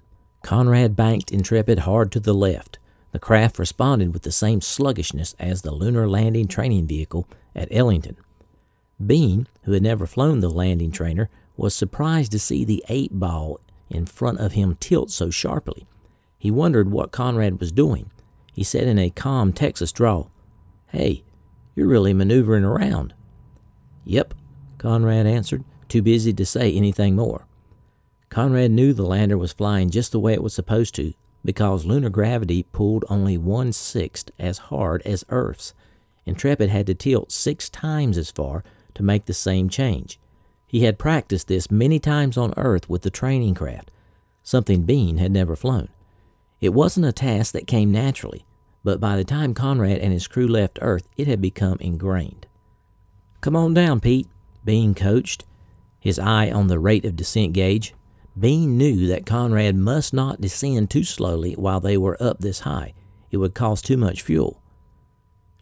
Conrad 0.44 0.96
banked 0.96 1.32
Intrepid 1.32 1.80
hard 1.80 2.12
to 2.12 2.20
the 2.20 2.34
left. 2.34 2.78
The 3.14 3.20
craft 3.20 3.58
responded 3.58 4.14
with 4.14 4.24
the 4.24 4.32
same 4.32 4.60
sluggishness 4.60 5.36
as 5.40 5.62
the 5.62 5.72
lunar 5.72 6.08
landing 6.08 6.48
training 6.48 6.86
vehicle 6.86 7.28
at 7.56 7.70
Ellington. 7.72 8.18
Bean, 9.04 9.48
who 9.64 9.72
had 9.72 9.82
never 9.82 10.06
flown 10.06 10.42
the 10.42 10.50
landing 10.50 10.92
trainer, 10.92 11.30
was 11.56 11.74
surprised 11.74 12.32
to 12.34 12.40
see 12.40 12.66
the 12.66 12.84
eight 12.90 13.18
ball 13.20 13.60
in 13.90 14.06
front 14.06 14.40
of 14.40 14.52
him 14.52 14.76
tilt 14.80 15.12
so 15.12 15.30
sharply. 15.30 15.88
He 16.38 16.52
wondered 16.52 16.92
what 16.92 17.12
Conrad 17.12 17.60
was 17.60 17.72
doing. 17.72 18.10
He 18.52 18.64
said 18.64 18.88
in 18.88 19.00
a 19.00 19.10
calm 19.10 19.54
Texas 19.54 19.92
drawl, 19.92 20.30
Hey, 20.88 21.24
you're 21.74 21.88
really 21.88 22.14
maneuvering 22.14 22.66
around. 22.66 23.14
Yep, 24.04 24.34
Conrad 24.78 25.26
answered, 25.26 25.64
too 25.88 26.02
busy 26.02 26.34
to 26.34 26.46
say 26.46 26.74
anything 26.74 27.16
more. 27.16 27.46
Conrad 28.34 28.72
knew 28.72 28.94
the 28.94 29.06
lander 29.06 29.38
was 29.38 29.54
flying 29.54 29.92
just 29.92 30.12
the 30.12 30.20
way 30.20 30.34
it 30.34 30.42
was 30.42 30.56
supposed 30.56 30.96
to 30.96 31.14
because 31.46 31.86
lunar 31.86 32.10
gravity 32.10 32.64
pulled 32.64 33.06
only 33.08 33.38
one 33.38 33.72
sixth 33.72 34.32
as 34.40 34.58
hard 34.58 35.04
as 35.04 35.24
Earth's. 35.30 35.76
Intrepid 36.26 36.72
had 36.72 36.88
to 36.88 36.96
tilt 36.96 37.32
six 37.32 37.70
times 37.70 38.18
as 38.18 38.32
far 38.32 38.64
to 38.96 39.04
make 39.04 39.28
the 39.28 39.36
same 39.36 39.70
change. 39.70 40.20
He 40.66 40.84
had 40.84 40.98
practiced 40.98 41.48
this 41.48 41.70
many 41.70 42.00
times 42.00 42.36
on 42.36 42.56
Earth 42.58 42.90
with 42.90 43.04
the 43.04 43.12
training 43.12 43.54
craft, 43.54 43.92
something 44.42 44.82
Bean 44.82 45.18
had 45.18 45.32
never 45.32 45.56
flown. 45.56 45.90
It 46.60 46.74
wasn't 46.74 47.06
a 47.06 47.12
task 47.12 47.54
that 47.54 47.68
came 47.68 47.92
naturally, 47.92 48.48
but 48.84 49.00
by 49.00 49.16
the 49.16 49.24
time 49.24 49.54
Conrad 49.54 50.00
and 50.00 50.12
his 50.12 50.28
crew 50.28 50.48
left 50.48 50.80
Earth, 50.82 51.08
it 51.18 51.28
had 51.28 51.40
become 51.40 51.78
ingrained. 51.80 52.48
Come 53.42 53.56
on 53.56 53.76
down, 53.76 54.00
Pete, 54.00 54.28
Bean 54.66 54.96
coached, 54.96 55.46
his 56.00 56.18
eye 56.18 56.50
on 56.50 56.66
the 56.66 56.80
rate 56.80 57.06
of 57.06 57.16
descent 57.16 57.54
gauge. 57.54 57.94
Bean 58.34 58.78
knew 58.78 59.06
that 59.08 59.28
Conrad 59.28 59.76
must 59.76 60.12
not 60.12 60.42
descend 60.42 60.90
too 60.90 61.04
slowly 61.04 61.54
while 61.54 61.80
they 61.80 61.98
were 61.98 62.18
up 62.20 62.40
this 62.40 62.62
high. 62.62 62.94
It 63.30 63.38
would 63.38 63.54
cost 63.54 63.86
too 63.86 63.98
much 63.98 64.24
fuel. 64.24 64.60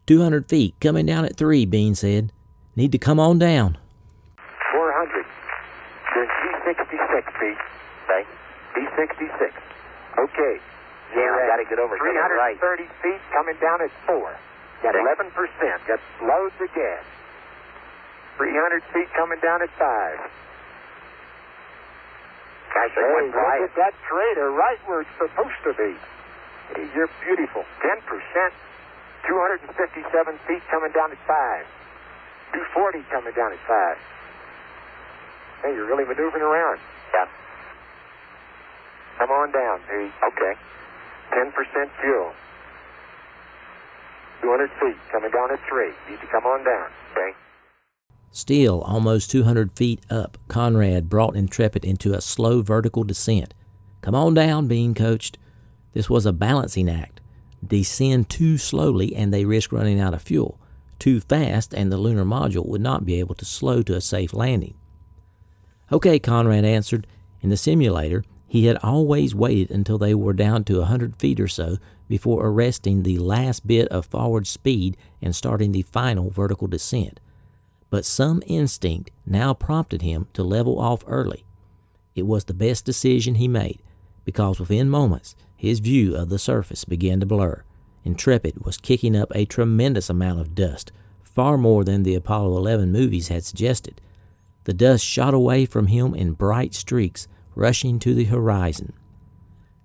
Two 0.08 0.22
hundred 0.22 0.48
feet, 0.48 0.80
coming 0.80 1.06
down 1.06 1.26
at 1.26 1.36
three, 1.36 1.66
Bean 1.66 1.96
said. 1.96 2.32
Need 2.78 2.94
to 2.94 2.98
come 2.98 3.20
on 3.20 3.40
down. 3.40 3.78
400. 4.72 5.26
You're 6.16 6.32
B66 6.64 7.24
feet. 7.44 7.60
Okay. 8.08 8.24
B66. 8.72 9.52
Okay. 10.24 10.56
Yeah, 11.12 11.28
I 11.28 11.48
gotta 11.52 11.68
get 11.68 11.80
over. 11.80 12.00
Get 12.00 12.16
it 12.16 12.40
right. 12.40 12.56
330 12.56 12.88
feet 13.04 13.20
coming 13.36 13.60
down 13.60 13.84
at 13.84 13.92
4. 14.08 14.16
Got 14.82 14.96
11%. 14.96 15.36
Got 15.88 16.00
loads 16.24 16.56
of 16.64 16.72
gas. 16.72 17.04
300 18.38 18.84
feet 18.96 19.12
coming 19.20 19.40
down 19.44 19.62
at 19.62 19.70
5. 19.76 20.41
Gosh, 22.72 22.96
Hey, 22.96 23.04
I 23.04 23.14
went 23.16 23.28
look 23.36 23.36
right. 23.36 23.62
at 23.68 23.76
that 23.76 23.94
crater 24.08 24.52
right 24.52 24.80
where 24.88 25.02
it's 25.04 25.16
supposed 25.20 25.60
to 25.68 25.74
be. 25.76 25.92
Hey, 26.76 26.88
you're 26.96 27.12
beautiful. 27.24 27.64
10%. 27.84 28.00
257 29.28 30.40
feet 30.48 30.64
coming 30.72 30.92
down 30.96 31.12
at 31.12 31.20
5. 31.28 31.66
240 32.56 33.04
coming 33.12 33.34
down 33.36 33.52
at 33.54 33.60
5. 33.68 33.98
Hey, 35.64 35.76
you're 35.76 35.86
really 35.86 36.06
maneuvering 36.08 36.42
around. 36.42 36.80
Yeah. 37.14 37.28
Come 39.20 39.30
on 39.30 39.52
down, 39.52 39.78
Pete. 39.86 40.10
Okay. 40.34 40.54
10% 41.32 41.54
fuel. 42.02 42.34
200 44.42 44.72
feet 44.82 44.98
coming 45.12 45.30
down 45.30 45.52
at 45.54 45.60
3. 45.70 45.94
Need 46.10 46.20
to 46.20 46.28
come 46.34 46.46
on 46.50 46.64
down. 46.66 46.90
Okay. 47.14 47.32
Still 48.34 48.80
almost 48.84 49.30
200 49.30 49.74
feet 49.74 50.00
up, 50.10 50.38
Conrad 50.48 51.10
brought 51.10 51.36
Intrepid 51.36 51.84
into 51.84 52.14
a 52.14 52.22
slow 52.22 52.62
vertical 52.62 53.04
descent. 53.04 53.54
Come 54.00 54.16
on 54.16 54.34
down, 54.34 54.70
Bean 54.70 54.94
coached. 54.94 55.38
This 55.94 56.10
was 56.10 56.26
a 56.26 56.32
balancing 56.32 56.90
act. 56.90 57.20
Descend 57.66 58.30
too 58.30 58.58
slowly 58.58 59.14
and 59.14 59.34
they 59.34 59.44
risk 59.44 59.74
running 59.74 60.00
out 60.00 60.14
of 60.14 60.22
fuel. 60.22 60.62
Too 60.98 61.20
fast 61.20 61.74
and 61.74 61.92
the 61.92 61.98
lunar 61.98 62.24
module 62.24 62.66
would 62.68 62.80
not 62.80 63.06
be 63.06 63.20
able 63.20 63.36
to 63.36 63.44
slow 63.44 63.82
to 63.84 63.96
a 63.96 64.02
safe 64.02 64.34
landing. 64.34 64.76
Okay, 65.92 66.18
Conrad 66.18 66.64
answered. 66.64 67.08
In 67.42 67.50
the 67.50 67.58
simulator, 67.58 68.24
he 68.48 68.68
had 68.68 68.78
always 68.78 69.36
waited 69.36 69.72
until 69.72 69.98
they 69.98 70.16
were 70.16 70.32
down 70.32 70.64
to 70.66 70.78
a 70.78 70.88
100 70.88 71.18
feet 71.18 71.40
or 71.42 71.50
so 71.50 71.80
before 72.08 72.46
arresting 72.46 73.04
the 73.04 73.18
last 73.18 73.68
bit 73.68 73.90
of 73.90 74.06
forward 74.06 74.48
speed 74.48 74.96
and 75.22 75.36
starting 75.36 75.74
the 75.74 75.82
final 75.82 76.30
vertical 76.30 76.68
descent 76.68 77.20
but 77.92 78.06
some 78.06 78.42
instinct 78.48 79.12
now 79.28 79.54
prompted 79.54 80.02
him 80.02 80.26
to 80.34 80.42
level 80.42 80.80
off 80.80 81.04
early. 81.06 81.46
It 82.16 82.26
was 82.26 82.46
the 82.46 82.54
best 82.56 82.86
decision 82.86 83.36
he 83.36 83.48
made, 83.48 83.84
because 84.26 84.60
within 84.60 84.90
moments 84.90 85.36
his 85.56 85.80
view 85.80 86.16
of 86.16 86.30
the 86.30 86.40
surface 86.40 86.86
began 86.86 87.20
to 87.20 87.26
blur. 87.28 87.64
Intrepid 88.04 88.66
was 88.66 88.78
kicking 88.78 89.16
up 89.16 89.32
a 89.36 89.46
tremendous 89.46 90.10
amount 90.10 90.40
of 90.40 90.56
dust, 90.56 90.92
far 91.22 91.58
more 91.58 91.84
than 91.84 92.02
the 92.02 92.16
Apollo 92.16 92.58
11 92.58 92.92
movies 92.92 93.28
had 93.28 93.44
suggested. 93.44 94.02
The 94.64 94.74
dust 94.74 95.06
shot 95.06 95.34
away 95.34 95.66
from 95.66 95.88
him 95.88 96.16
in 96.16 96.34
bright 96.34 96.74
streaks, 96.74 97.28
rushing 97.56 98.00
to 98.00 98.16
the 98.16 98.26
horizon. 98.26 98.94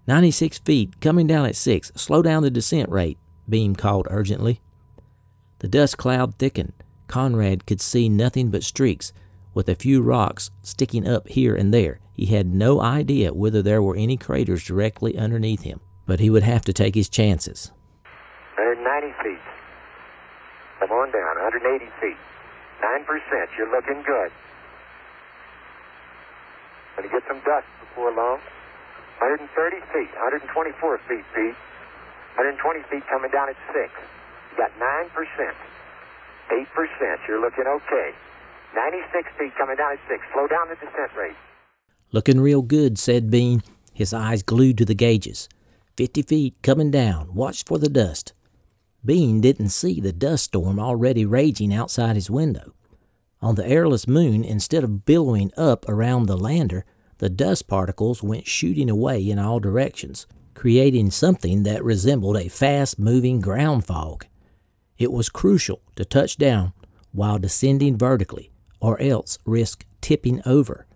96 0.06 0.60
feet, 0.60 1.00
coming 1.00 1.26
down 1.26 1.44
at 1.44 1.56
6. 1.56 1.92
Slow 1.96 2.22
down 2.22 2.44
the 2.44 2.50
descent 2.50 2.88
rate, 2.88 3.18
Bean 3.48 3.74
called 3.74 4.06
urgently. 4.10 4.60
The 5.58 5.68
dust 5.68 5.98
cloud 5.98 6.36
thickened. 6.38 6.72
Conrad 7.06 7.66
could 7.66 7.80
see 7.80 8.08
nothing 8.08 8.50
but 8.50 8.62
streaks, 8.62 9.12
with 9.54 9.68
a 9.68 9.74
few 9.74 10.02
rocks 10.02 10.50
sticking 10.62 11.08
up 11.08 11.28
here 11.28 11.54
and 11.54 11.72
there. 11.72 12.00
He 12.12 12.26
had 12.26 12.46
no 12.46 12.80
idea 12.80 13.32
whether 13.32 13.62
there 13.62 13.82
were 13.82 13.96
any 13.96 14.16
craters 14.16 14.64
directly 14.64 15.16
underneath 15.16 15.62
him, 15.62 15.80
but 16.06 16.20
he 16.20 16.30
would 16.30 16.42
have 16.42 16.64
to 16.66 16.72
take 16.72 16.94
his 16.94 17.08
chances. 17.08 17.72
190 18.56 19.12
feet. 19.22 19.44
Come 20.80 20.92
on 20.92 21.10
down. 21.12 21.34
180 21.40 21.86
feet. 22.00 22.16
9%. 22.80 23.48
You're 23.56 23.70
looking 23.70 24.02
good. 24.02 24.32
To 26.96 27.08
get 27.08 27.22
some 27.28 27.40
dust 27.44 27.68
before 27.80 28.10
long. 28.12 28.40
130 29.20 29.48
feet. 29.92 30.10
124 30.16 30.98
feet, 31.08 31.24
Pete. 31.36 31.56
120 32.36 32.82
feet 32.88 33.04
coming 33.08 33.30
down 33.30 33.48
at 33.48 33.56
6. 33.72 33.92
You 34.52 34.56
got 34.56 34.72
9%. 34.76 35.75
8%. 36.50 37.28
You're 37.28 37.40
looking 37.40 37.64
okay. 37.66 38.10
96 38.74 39.28
feet 39.38 39.52
coming 39.58 39.76
down 39.76 39.92
at 39.92 39.98
6. 40.08 40.22
Slow 40.32 40.46
down 40.46 40.68
the 40.68 40.74
descent 40.76 41.10
rate. 41.16 41.36
Looking 42.12 42.40
real 42.40 42.62
good, 42.62 42.98
said 42.98 43.30
Bean, 43.30 43.62
his 43.92 44.12
eyes 44.12 44.42
glued 44.42 44.78
to 44.78 44.84
the 44.84 44.94
gauges. 44.94 45.48
Fifty 45.96 46.22
feet 46.22 46.54
coming 46.62 46.90
down. 46.90 47.34
Watch 47.34 47.64
for 47.64 47.78
the 47.78 47.88
dust. 47.88 48.34
Bean 49.04 49.40
didn't 49.40 49.70
see 49.70 50.00
the 50.00 50.12
dust 50.12 50.44
storm 50.44 50.78
already 50.78 51.24
raging 51.24 51.72
outside 51.72 52.16
his 52.16 52.30
window. 52.30 52.74
On 53.40 53.54
the 53.54 53.66
airless 53.66 54.06
moon, 54.06 54.44
instead 54.44 54.84
of 54.84 55.04
billowing 55.04 55.50
up 55.56 55.88
around 55.88 56.26
the 56.26 56.36
lander, 56.36 56.84
the 57.18 57.30
dust 57.30 57.66
particles 57.66 58.22
went 58.22 58.46
shooting 58.46 58.90
away 58.90 59.28
in 59.28 59.38
all 59.38 59.58
directions, 59.58 60.26
creating 60.54 61.10
something 61.10 61.62
that 61.62 61.82
resembled 61.82 62.36
a 62.36 62.48
fast 62.48 62.98
moving 62.98 63.40
ground 63.40 63.86
fog. 63.86 64.26
It 64.98 65.12
was 65.12 65.28
crucial 65.28 65.80
to 65.96 66.04
touch 66.04 66.36
down 66.36 66.72
while 67.12 67.38
descending 67.38 67.96
vertically, 67.96 68.50
or 68.80 69.00
else 69.00 69.38
risk 69.44 69.84
tipping 70.00 70.42
over. 70.46 70.86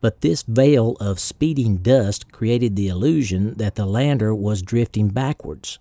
But 0.00 0.20
this 0.20 0.42
veil 0.42 0.96
of 1.00 1.18
speeding 1.18 1.78
dust 1.78 2.30
created 2.30 2.76
the 2.76 2.88
illusion 2.88 3.54
that 3.54 3.74
the 3.74 3.86
lander 3.86 4.34
was 4.34 4.62
drifting 4.62 5.08
backwards. 5.08 5.78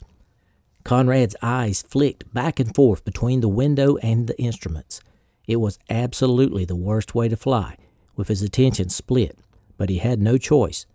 Conrad's 0.84 1.36
eyes 1.42 1.82
flicked 1.82 2.34
back 2.34 2.60
and 2.60 2.74
forth 2.74 3.04
between 3.04 3.42
the 3.42 3.48
window 3.48 3.98
and 3.98 4.28
the 4.28 4.40
instruments. 4.40 5.02
It 5.48 5.58
was 5.58 5.80
absolutely 5.90 6.66
the 6.66 6.76
worst 6.76 7.16
way 7.16 7.28
to 7.30 7.36
fly, 7.36 7.78
with 8.16 8.28
his 8.28 8.42
attention 8.42 8.90
split, 8.90 9.38
but 9.78 9.90
he 9.90 9.98
had 9.98 10.22
no 10.22 10.38
choice. 10.38 10.86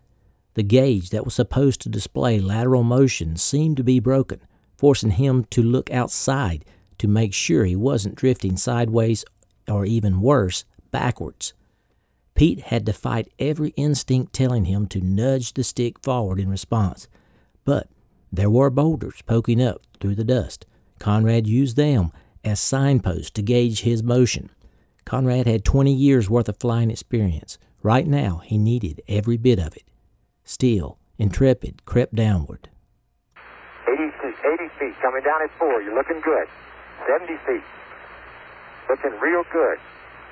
The 0.55 0.63
gauge 0.63 1.09
that 1.11 1.25
was 1.25 1.35
supposed 1.35 1.81
to 1.81 1.89
display 1.89 2.39
lateral 2.39 2.83
motion 2.83 3.37
seemed 3.37 3.77
to 3.77 3.83
be 3.83 3.99
broken, 3.99 4.41
forcing 4.79 5.11
him 5.11 5.43
to 5.43 5.61
look 5.61 5.91
outside 5.91 6.63
to 6.97 7.05
make 7.05 7.33
sure 7.33 7.65
he 7.65 7.75
wasn't 7.75 8.15
drifting 8.15 8.55
sideways 8.55 9.25
or 9.67 9.85
even 9.85 10.21
worse, 10.21 10.63
backwards. 10.89 11.53
Pete 12.33 12.61
had 12.61 12.85
to 12.85 12.93
fight 12.93 13.29
every 13.39 13.71
instinct 13.71 14.31
telling 14.31 14.63
him 14.63 14.87
to 14.87 15.01
nudge 15.01 15.53
the 15.53 15.65
stick 15.65 16.01
forward 16.01 16.39
in 16.39 16.49
response. 16.49 17.09
But 17.65 17.89
there 18.31 18.49
were 18.49 18.69
boulders 18.69 19.21
poking 19.25 19.61
up 19.61 19.81
through 19.99 20.15
the 20.15 20.23
dust. 20.23 20.65
Conrad 20.97 21.45
used 21.45 21.75
them 21.75 22.13
as 22.45 22.61
signposts 22.61 23.31
to 23.31 23.41
gauge 23.41 23.81
his 23.81 24.01
motion. 24.01 24.49
Conrad 25.03 25.45
had 25.45 25.65
20 25.65 25.93
years 25.93 26.29
worth 26.29 26.47
of 26.47 26.55
flying 26.57 26.89
experience. 26.89 27.57
Right 27.83 28.07
now, 28.07 28.37
he 28.45 28.57
needed 28.57 29.01
every 29.09 29.35
bit 29.35 29.59
of 29.59 29.75
it. 29.75 29.83
Still, 30.45 30.97
Intrepid 31.17 31.83
crept 31.83 32.15
downward. 32.15 32.69
80 34.79 34.87
feet, 34.87 34.95
80 34.95 34.95
feet, 34.95 35.01
coming 35.01 35.23
down 35.23 35.39
at 35.43 35.51
four. 35.59 35.81
You're 35.83 35.95
looking 35.95 36.21
good. 36.23 36.47
70 37.07 37.35
feet. 37.43 37.67
Looking 38.87 39.15
real 39.19 39.43
good. 39.51 39.77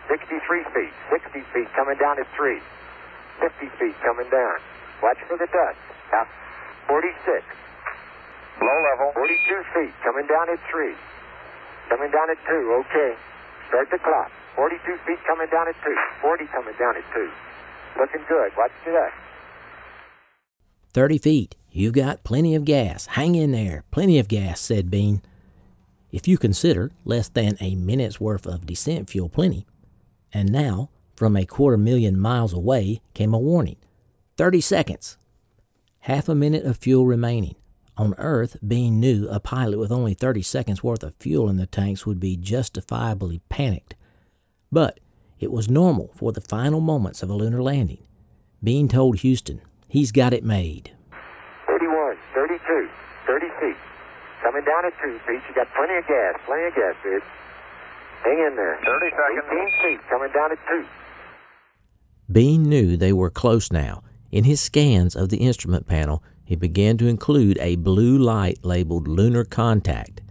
63 0.07 0.39
feet, 0.71 0.93
60 1.11 1.43
feet, 1.53 1.67
coming 1.75 1.97
down 1.99 2.19
at 2.19 2.27
three. 2.35 2.63
50 3.43 3.67
feet, 3.75 3.95
coming 4.01 4.29
down. 4.31 4.57
Watch 5.03 5.19
for 5.27 5.35
the 5.35 5.47
dust. 5.51 5.79
Now, 6.11 6.25
46. 6.87 7.43
Low 8.63 8.79
level. 8.95 9.11
42 9.13 9.63
feet, 9.75 9.93
coming 10.03 10.27
down 10.27 10.47
at 10.49 10.59
three. 10.71 10.95
Coming 11.89 12.11
down 12.11 12.31
at 12.31 12.39
two, 12.47 12.63
okay. 12.87 13.11
Start 13.67 13.91
the 13.91 13.99
clock. 13.99 14.31
42 14.55 14.79
feet 15.05 15.19
coming 15.27 15.47
down 15.51 15.67
at 15.67 15.75
two. 15.83 15.97
40 16.21 16.47
coming 16.47 16.75
down 16.79 16.95
at 16.95 17.03
two. 17.13 17.29
Looking 17.99 18.23
good. 18.27 18.51
Watch 18.57 18.71
the 18.85 18.91
dust. 18.91 19.13
30 20.93 21.17
feet. 21.19 21.56
You 21.71 21.91
got 21.91 22.23
plenty 22.23 22.55
of 22.55 22.65
gas. 22.65 23.05
Hang 23.07 23.35
in 23.35 23.51
there. 23.51 23.83
Plenty 23.91 24.19
of 24.19 24.27
gas, 24.27 24.59
said 24.59 24.89
Bean. 24.89 25.21
If 26.11 26.27
you 26.27 26.37
consider 26.37 26.91
less 27.05 27.29
than 27.29 27.57
a 27.59 27.75
minute's 27.75 28.19
worth 28.19 28.47
of 28.47 28.65
descent 28.65 29.09
fuel 29.09 29.29
plenty. 29.29 29.65
And 30.33 30.51
now, 30.51 30.89
from 31.15 31.35
a 31.35 31.45
quarter 31.45 31.77
million 31.77 32.19
miles 32.19 32.53
away, 32.53 33.01
came 33.13 33.33
a 33.33 33.39
warning 33.39 33.77
30 34.37 34.61
seconds. 34.61 35.17
Half 36.01 36.29
a 36.29 36.35
minute 36.35 36.63
of 36.63 36.77
fuel 36.77 37.05
remaining. 37.05 37.55
On 37.97 38.13
Earth, 38.19 38.57
Bean 38.65 38.99
knew 38.99 39.27
a 39.27 39.39
pilot 39.39 39.79
with 39.79 39.91
only 39.91 40.13
30 40.13 40.43
seconds 40.43 40.83
worth 40.83 41.03
of 41.03 41.15
fuel 41.19 41.49
in 41.49 41.57
the 41.57 41.65
tanks 41.65 42.05
would 42.05 42.19
be 42.19 42.37
justifiably 42.37 43.41
panicked. 43.49 43.95
But 44.71 44.99
it 45.39 45.51
was 45.51 45.69
normal 45.69 46.11
for 46.15 46.31
the 46.31 46.41
final 46.41 46.79
moments 46.79 47.23
of 47.23 47.29
a 47.29 47.33
lunar 47.33 47.61
landing. 47.61 48.05
Bean 48.63 48.87
told 48.87 49.17
Houston 49.17 49.61
he's 49.87 50.11
got 50.11 50.33
it 50.33 50.43
made. 50.43 50.91
31, 53.59 53.63
32, 53.63 53.73
30 53.73 53.73
feet. 53.73 53.79
Coming 54.41 54.65
down 54.65 54.85
at 54.85 54.93
two 55.01 55.19
feet. 55.25 55.41
You 55.49 55.55
got 55.55 55.67
plenty 55.75 55.97
of 55.97 56.07
gas. 56.07 56.35
Plenty 56.45 56.67
of 56.67 56.75
gas, 56.75 56.95
dude. 57.03 57.23
Hang 58.23 58.39
in 58.39 58.55
there. 58.55 58.77
30 58.85 59.09
seconds. 59.09 59.45
18 59.51 59.71
feet. 59.83 59.99
Coming 60.09 60.31
down 60.31 60.51
at 60.51 60.59
two. 60.67 60.85
Bean 62.31 62.63
knew 62.63 62.97
they 62.97 63.13
were 63.13 63.29
close 63.29 63.71
now. 63.71 64.03
In 64.31 64.43
his 64.43 64.59
scans 64.59 65.15
of 65.15 65.29
the 65.29 65.37
instrument 65.37 65.87
panel, 65.87 66.23
he 66.43 66.55
began 66.55 66.97
to 66.97 67.07
include 67.07 67.57
a 67.59 67.77
blue 67.77 68.17
light 68.17 68.59
labeled 68.63 69.07
lunar 69.07 69.43
contact. 69.43 70.21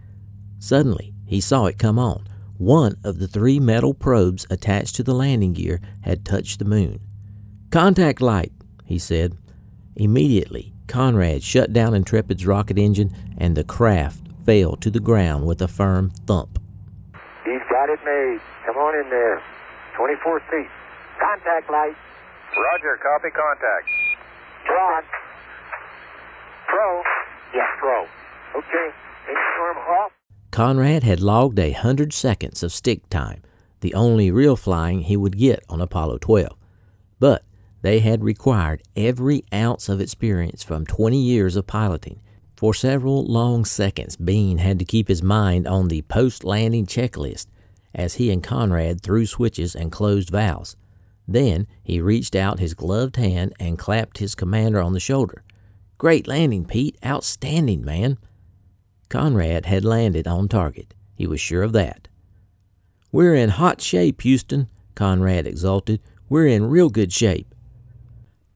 Suddenly, 0.59 1.13
he 1.25 1.41
saw 1.41 1.65
it 1.65 1.77
come 1.77 1.99
on. 1.99 2.27
One 2.57 2.97
of 3.03 3.19
the 3.19 3.27
three 3.27 3.59
metal 3.59 3.93
probes 3.93 4.47
attached 4.49 4.95
to 4.95 5.03
the 5.03 5.13
landing 5.13 5.53
gear 5.53 5.79
had 6.01 6.25
touched 6.25 6.59
the 6.59 6.65
moon. 6.65 6.99
Contact 7.69 8.21
light, 8.21 8.51
he 8.85 8.97
said. 8.97 9.37
Immediately, 9.95 10.73
Conrad 10.87 11.43
shut 11.43 11.73
down 11.73 11.93
Intrepid's 11.93 12.45
rocket 12.45 12.77
engine 12.77 13.11
and 13.37 13.55
the 13.55 13.63
craft 13.63 14.21
fell 14.45 14.75
to 14.77 14.89
the 14.89 14.99
ground 14.99 15.45
with 15.45 15.61
a 15.61 15.67
firm 15.67 16.11
thump. 16.25 16.59
He's 17.43 17.61
got 17.69 17.89
it 17.89 17.99
made. 18.05 18.39
Come 18.65 18.77
on 18.77 18.95
in 19.03 19.09
there. 19.09 19.41
24 19.97 20.39
feet. 20.49 20.69
Contact 21.19 21.69
light. 21.69 21.95
Roger, 22.55 22.97
copy 23.03 23.29
contact. 23.29 23.87
Drawn. 24.65 25.03
Pro. 26.67 27.01
Yeah, 27.53 27.67
pro. 27.79 28.01
Okay. 28.57 28.95
Engine 29.27 29.61
arm 29.61 29.77
off. 29.77 30.11
Conrad 30.51 31.03
had 31.03 31.19
logged 31.19 31.59
a 31.59 31.71
hundred 31.73 32.13
seconds 32.13 32.63
of 32.63 32.71
stick 32.71 33.07
time, 33.09 33.41
the 33.81 33.93
only 33.93 34.31
real 34.31 34.55
flying 34.55 35.01
he 35.01 35.17
would 35.17 35.37
get 35.37 35.63
on 35.69 35.81
Apollo 35.81 36.19
12. 36.19 36.55
They 37.81 37.99
had 37.99 38.23
required 38.23 38.83
every 38.95 39.43
ounce 39.53 39.89
of 39.89 40.01
experience 40.01 40.63
from 40.63 40.85
20 40.85 41.17
years 41.17 41.55
of 41.55 41.67
piloting. 41.67 42.21
For 42.55 42.73
several 42.73 43.23
long 43.23 43.65
seconds, 43.65 44.15
Bean 44.15 44.57
had 44.57 44.79
to 44.79 44.85
keep 44.85 45.07
his 45.07 45.21
mind 45.21 45.67
on 45.67 45.87
the 45.87 46.01
post 46.03 46.43
landing 46.43 46.87
checklist 46.87 47.47
as 47.93 48.15
he 48.15 48.31
and 48.31 48.43
Conrad 48.43 49.01
threw 49.01 49.25
switches 49.25 49.75
and 49.75 49.91
closed 49.91 50.29
valves. 50.29 50.75
Then 51.27 51.67
he 51.83 51.99
reached 52.01 52.35
out 52.35 52.59
his 52.59 52.73
gloved 52.73 53.15
hand 53.15 53.53
and 53.59 53.77
clapped 53.77 54.17
his 54.17 54.35
commander 54.35 54.81
on 54.81 54.93
the 54.93 54.99
shoulder. 54.99 55.43
Great 55.97 56.27
landing, 56.27 56.65
Pete. 56.65 56.97
Outstanding, 57.05 57.83
man. 57.83 58.17
Conrad 59.09 59.65
had 59.65 59.83
landed 59.83 60.27
on 60.27 60.47
target. 60.47 60.93
He 61.15 61.27
was 61.27 61.41
sure 61.41 61.63
of 61.63 61.73
that. 61.73 62.07
We're 63.11 63.35
in 63.35 63.49
hot 63.49 63.81
shape, 63.81 64.21
Houston, 64.21 64.67
Conrad 64.95 65.47
exulted. 65.47 66.01
We're 66.29 66.47
in 66.47 66.65
real 66.67 66.89
good 66.89 67.11
shape. 67.11 67.53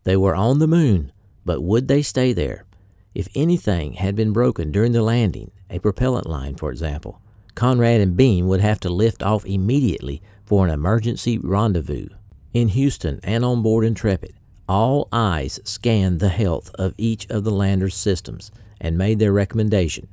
They 0.03 0.17
were 0.17 0.35
on 0.35 0.59
the 0.59 0.67
moon, 0.67 1.11
but 1.45 1.61
would 1.61 1.87
they 1.87 2.01
stay 2.01 2.33
there? 2.33 2.65
If 3.13 3.27
anything 3.35 3.93
had 3.93 4.15
been 4.15 4.33
broken 4.33 4.71
during 4.71 4.93
the 4.93 5.01
landing, 5.01 5.51
a 5.69 5.79
propellant 5.79 6.27
line, 6.27 6.55
for 6.55 6.71
example, 6.71 7.21
Conrad 7.55 8.01
and 8.01 8.15
Bean 8.15 8.47
would 8.47 8.61
have 8.61 8.79
to 8.81 8.89
lift 8.89 9.21
off 9.21 9.45
immediately 9.45 10.21
for 10.45 10.65
an 10.65 10.73
emergency 10.73 11.37
rendezvous. 11.37 12.07
In 12.53 12.69
Houston 12.69 13.19
and 13.23 13.45
on 13.45 13.61
board 13.61 13.85
Intrepid, 13.85 14.33
all 14.67 15.07
eyes 15.11 15.59
scanned 15.63 16.19
the 16.19 16.29
health 16.29 16.71
of 16.75 16.93
each 16.97 17.29
of 17.29 17.43
the 17.43 17.51
lander's 17.51 17.95
systems 17.95 18.51
and 18.79 18.97
made 18.97 19.19
their 19.19 19.33
recommendation. 19.33 20.07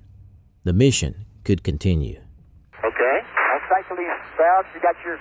The 0.64 0.72
mission 0.72 1.24
could 1.44 1.62
continue. 1.62 2.20
Okay. 2.84 3.18
These 3.88 4.06
valves. 4.36 4.68
You 4.74 4.80
got 4.82 4.94
your 5.04 5.18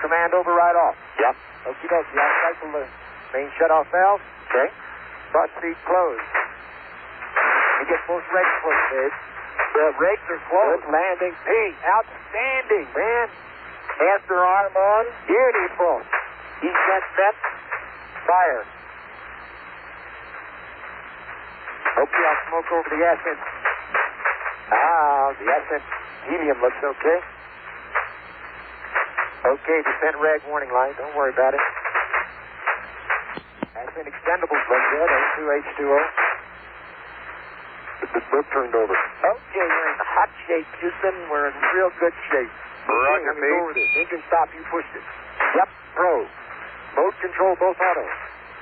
command 0.00 0.32
override 0.32 0.76
off. 0.76 0.94
Yep. 1.18 1.36
Okie 1.66 1.88
dokie. 1.88 2.16
I'll 2.16 2.54
cycle 2.54 2.72
the 2.72 2.86
main 3.34 3.50
shut-off 3.58 3.86
valve. 3.90 4.22
Okay. 4.50 4.68
Cross 5.32 5.50
feed 5.60 5.78
closed. 5.86 6.28
You 7.80 7.84
get 7.90 8.00
both 8.08 8.24
regs 8.32 8.54
closed, 8.62 8.86
Dave. 8.92 9.14
The 9.76 9.86
regs 10.00 10.26
are 10.32 10.42
closed. 10.48 10.82
Good 10.82 10.92
landing. 10.92 11.34
Pete, 11.44 11.76
outstanding, 11.84 12.86
man. 12.96 13.26
Master 14.00 14.40
arm 14.40 14.72
on. 14.76 15.04
Beautiful. 15.26 16.00
He's 16.60 16.80
got 16.88 17.02
set. 17.16 17.36
Fire. 18.24 18.64
Okay, 21.96 22.24
I'll 22.28 22.42
smoke 22.48 22.68
over 22.72 22.88
the 22.92 23.00
ascent. 23.00 23.40
Ah, 24.68 25.32
the 25.38 25.46
ascent 25.48 25.84
helium 26.28 26.60
looks 26.60 26.76
okay. 26.82 27.18
Okay, 29.46 29.78
descent 29.80 30.16
reg 30.20 30.40
warning 30.48 30.72
light. 30.72 30.96
Don't 30.98 31.14
worry 31.16 31.32
about 31.32 31.54
it. 31.54 31.60
Ascent 33.96 34.12
extendables 34.12 34.60
look 34.68 34.84
good. 34.92 35.08
O2H2O. 35.08 35.98
The 38.12 38.20
book 38.28 38.44
turned 38.52 38.76
over. 38.76 38.92
Okay, 38.92 39.66
we're 39.72 39.88
in 39.88 39.96
hot 40.04 40.28
shape, 40.44 40.68
Houston. 40.84 41.16
We're 41.32 41.48
in 41.48 41.56
real 41.72 41.88
good 41.96 42.12
shape. 42.28 42.52
Roger, 42.92 43.32
okay, 43.32 43.40
me 43.40 43.48
go 43.48 43.72
Pete. 43.72 43.88
this. 43.88 44.04
Engine 44.04 44.22
stop. 44.28 44.52
You 44.52 44.60
pushed 44.68 44.92
it. 44.92 45.00
Yep, 45.00 45.68
pro. 45.96 46.28
Mode 46.92 47.16
control, 47.24 47.56
both 47.56 47.80
auto. 47.80 48.04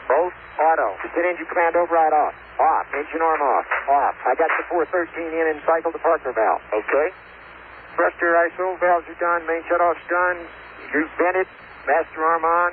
Both 0.07 0.35
auto. 0.55 0.89
Descent 1.03 1.27
engine 1.27 1.51
command 1.51 1.75
override 1.83 2.15
off. 2.15 2.35
Off. 2.63 2.87
Engine 2.95 3.19
arm 3.19 3.43
off. 3.43 3.67
Off. 3.91 4.15
I 4.31 4.39
got 4.39 4.55
the 4.55 4.71
413 4.71 5.19
in 5.19 5.47
and 5.51 5.59
cycle 5.67 5.91
the 5.91 5.99
Parker 5.99 6.31
valve. 6.31 6.63
Okay. 6.71 7.11
Thruster 7.99 8.39
ISO 8.39 8.79
valves 8.79 9.11
are 9.11 9.19
done. 9.19 9.43
Main 9.51 9.67
shutoff's 9.67 9.99
done. 10.07 10.47
You 10.95 11.11
vented. 11.19 11.51
Master 11.91 12.23
arm 12.23 12.47
on. 12.47 12.71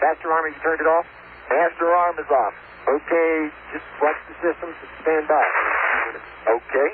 Master 0.00 0.32
arm, 0.32 0.48
you 0.48 0.56
turned 0.64 0.80
it 0.80 0.88
off? 0.88 1.04
Master 1.50 1.88
arm 1.88 2.16
is 2.20 2.28
off. 2.30 2.54
Okay. 2.88 3.32
Just 3.72 3.88
watch 4.00 4.20
the 4.28 4.34
systems 4.44 4.76
and 4.78 4.92
stand 5.02 5.24
by. 5.28 5.44
Okay. 6.48 6.90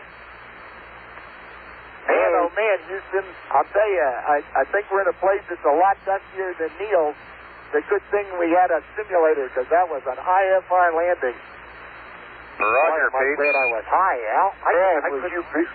Man, 2.04 2.30
oh 2.36 2.50
man, 2.52 2.76
Houston, 2.92 3.24
I'll 3.50 3.64
tell 3.72 3.88
you, 3.90 4.04
I, 4.28 4.36
I 4.60 4.64
think 4.68 4.84
we're 4.92 5.00
in 5.02 5.08
a 5.08 5.16
place 5.24 5.40
that's 5.48 5.64
a 5.64 5.72
lot 5.72 5.96
dustier 6.04 6.52
than 6.60 6.68
Neil's. 6.76 7.16
The 7.72 7.80
good 7.88 8.04
thing 8.12 8.28
we 8.38 8.52
had 8.52 8.68
a 8.70 8.84
simulator 8.94 9.48
because 9.48 9.66
that 9.72 9.88
was 9.88 10.02
an 10.06 10.20
IFR 10.20 10.88
landing. 10.94 11.34
Roger, 12.60 13.08
Boy, 13.10 13.18
I'm 13.18 13.34
Pete. 13.34 13.36
glad 13.40 13.56
I 13.56 13.66
was 13.72 13.84
high, 13.88 14.20
Al. 14.36 14.50
I, 14.62 14.72
Man, 14.76 15.00
I 15.02 15.08
was 15.10 15.22
couldn't- 15.22 15.32
you 15.32 15.42
Pete? 15.50 15.72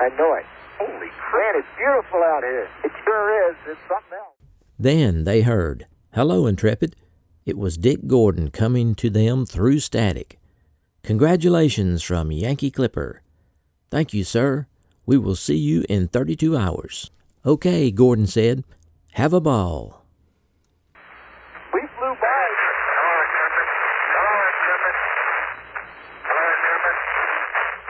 I 0.00 0.08
know 0.16 0.32
it. 0.38 0.46
Holy 0.78 1.10
crap, 1.18 1.54
it's 1.58 1.68
beautiful 1.76 2.20
out 2.24 2.42
here. 2.42 2.68
It 2.84 2.92
sure 3.04 3.50
is. 3.50 3.56
It's 3.66 3.80
something 3.88 4.16
else. 4.16 4.36
Then 4.78 5.24
they 5.24 5.42
heard, 5.42 5.86
Hello, 6.14 6.46
Intrepid. 6.46 6.94
It 7.44 7.58
was 7.58 7.76
Dick 7.76 8.06
Gordon 8.06 8.50
coming 8.50 8.94
to 8.96 9.10
them 9.10 9.44
through 9.46 9.80
static. 9.80 10.38
Congratulations 11.02 12.02
from 12.02 12.30
Yankee 12.30 12.70
Clipper. 12.70 13.22
Thank 13.90 14.14
you, 14.14 14.22
sir. 14.22 14.66
We 15.06 15.18
will 15.18 15.34
see 15.34 15.56
you 15.56 15.84
in 15.88 16.06
32 16.06 16.56
hours. 16.56 17.10
Okay, 17.44 17.90
Gordon 17.90 18.28
said. 18.28 18.62
Have 19.14 19.32
a 19.32 19.40
ball. 19.40 20.04
We 21.74 21.80
flew 21.98 22.14
by. 22.14 22.42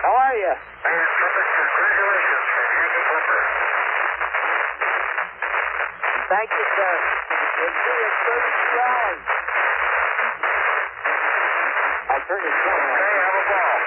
How 0.01 0.15
are 0.17 0.35
you? 0.35 0.55
Thank 6.33 6.49
you, 6.49 6.65
sir. 6.75 6.93
We'll 7.61 7.77
see 7.77 7.93
you 7.93 8.09
at 8.09 8.17
30 8.25 8.53
strong. 8.73 9.13
I'll 12.09 12.25
turn 12.25 12.41
it 12.41 12.57
down. 12.65 12.81
have 13.21 13.37
a 13.37 13.45
ball. 13.53 13.79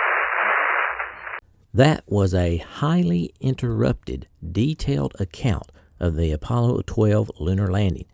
That 1.76 2.06
was 2.08 2.34
a 2.34 2.60
highly 2.60 3.34
interrupted, 3.42 4.30
detailed 4.42 5.14
account 5.20 5.74
of 6.00 6.16
the 6.16 6.32
Apollo 6.32 6.84
12 6.86 7.32
lunar 7.38 7.68
landing. 7.68 8.06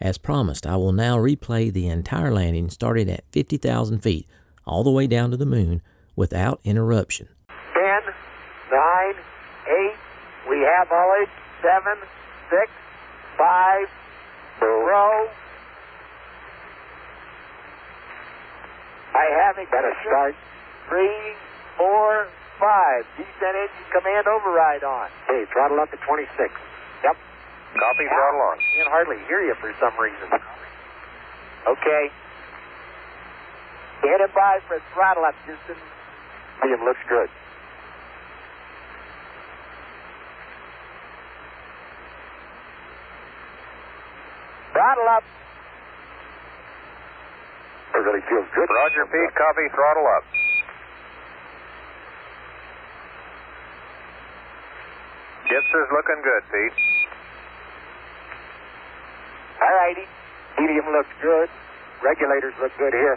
As 0.00 0.16
promised, 0.16 0.64
I 0.64 0.76
will 0.76 0.92
now 0.92 1.16
replay 1.16 1.72
the 1.72 1.88
entire 1.88 2.30
landing 2.30 2.70
starting 2.70 3.10
at 3.10 3.24
50,000 3.32 3.98
feet 3.98 4.28
all 4.64 4.84
the 4.84 4.92
way 4.92 5.08
down 5.08 5.32
to 5.32 5.36
the 5.36 5.44
moon 5.44 5.82
without 6.14 6.60
interruption. 6.62 7.26
10, 7.48 7.56
9, 7.74 9.14
8, 9.66 9.96
we 10.48 10.58
have 10.60 10.86
all 10.92 11.14
eight, 11.20 11.28
7, 11.62 11.98
6, 12.48 12.72
5, 13.36 13.88
0. 14.60 15.28
I 19.14 19.26
have 19.42 19.58
it. 19.58 19.68
Got 19.72 19.82
a 19.82 19.94
start. 20.04 20.36
3, 20.88 21.10
4, 21.76 22.28
5. 22.58 23.06
Descent 23.18 23.54
engine 23.56 23.88
command 23.90 24.26
override 24.26 24.84
on. 24.84 25.08
Hey, 25.26 25.44
throttle 25.52 25.80
up 25.80 25.90
to 25.90 25.98
26. 25.98 26.30
Yep. 27.02 27.16
Copy, 27.74 28.06
throttle 28.06 28.42
on. 28.54 28.56
Can't 28.74 28.88
hardly 28.88 29.18
hear 29.26 29.42
you 29.42 29.54
for 29.58 29.74
some 29.82 29.94
reason. 29.98 30.28
Okay. 31.66 32.04
Hit 34.02 34.20
it 34.20 34.32
by 34.34 34.60
for 34.68 34.78
throttle 34.92 35.24
up, 35.24 35.34
Houston. 35.46 35.76
Medium 36.62 36.84
looks 36.84 37.00
good. 37.08 37.28
Throttle 44.72 45.08
up. 45.08 45.24
It 47.94 47.98
really 48.02 48.22
feels 48.26 48.46
good. 48.54 48.68
Roger, 48.68 49.06
Pete. 49.06 49.34
Copy, 49.38 49.66
throttle 49.70 50.06
up. 50.18 50.24
Gibson's 55.54 55.86
looking 55.94 56.18
good, 56.26 56.42
Pete. 56.50 56.74
All 59.62 59.74
righty. 59.86 60.02
Medium 60.58 60.90
looks 60.90 61.14
good. 61.22 61.46
Regulators 62.02 62.54
look 62.58 62.74
good 62.74 62.90
here. 62.90 63.14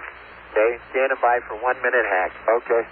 Okay, 0.53 0.77
standing 0.93 1.17
by 1.17 1.41
for 1.49 1.57
one 1.65 1.81
minute 1.81 2.05
hack. 2.05 2.29
Okay. 2.61 2.83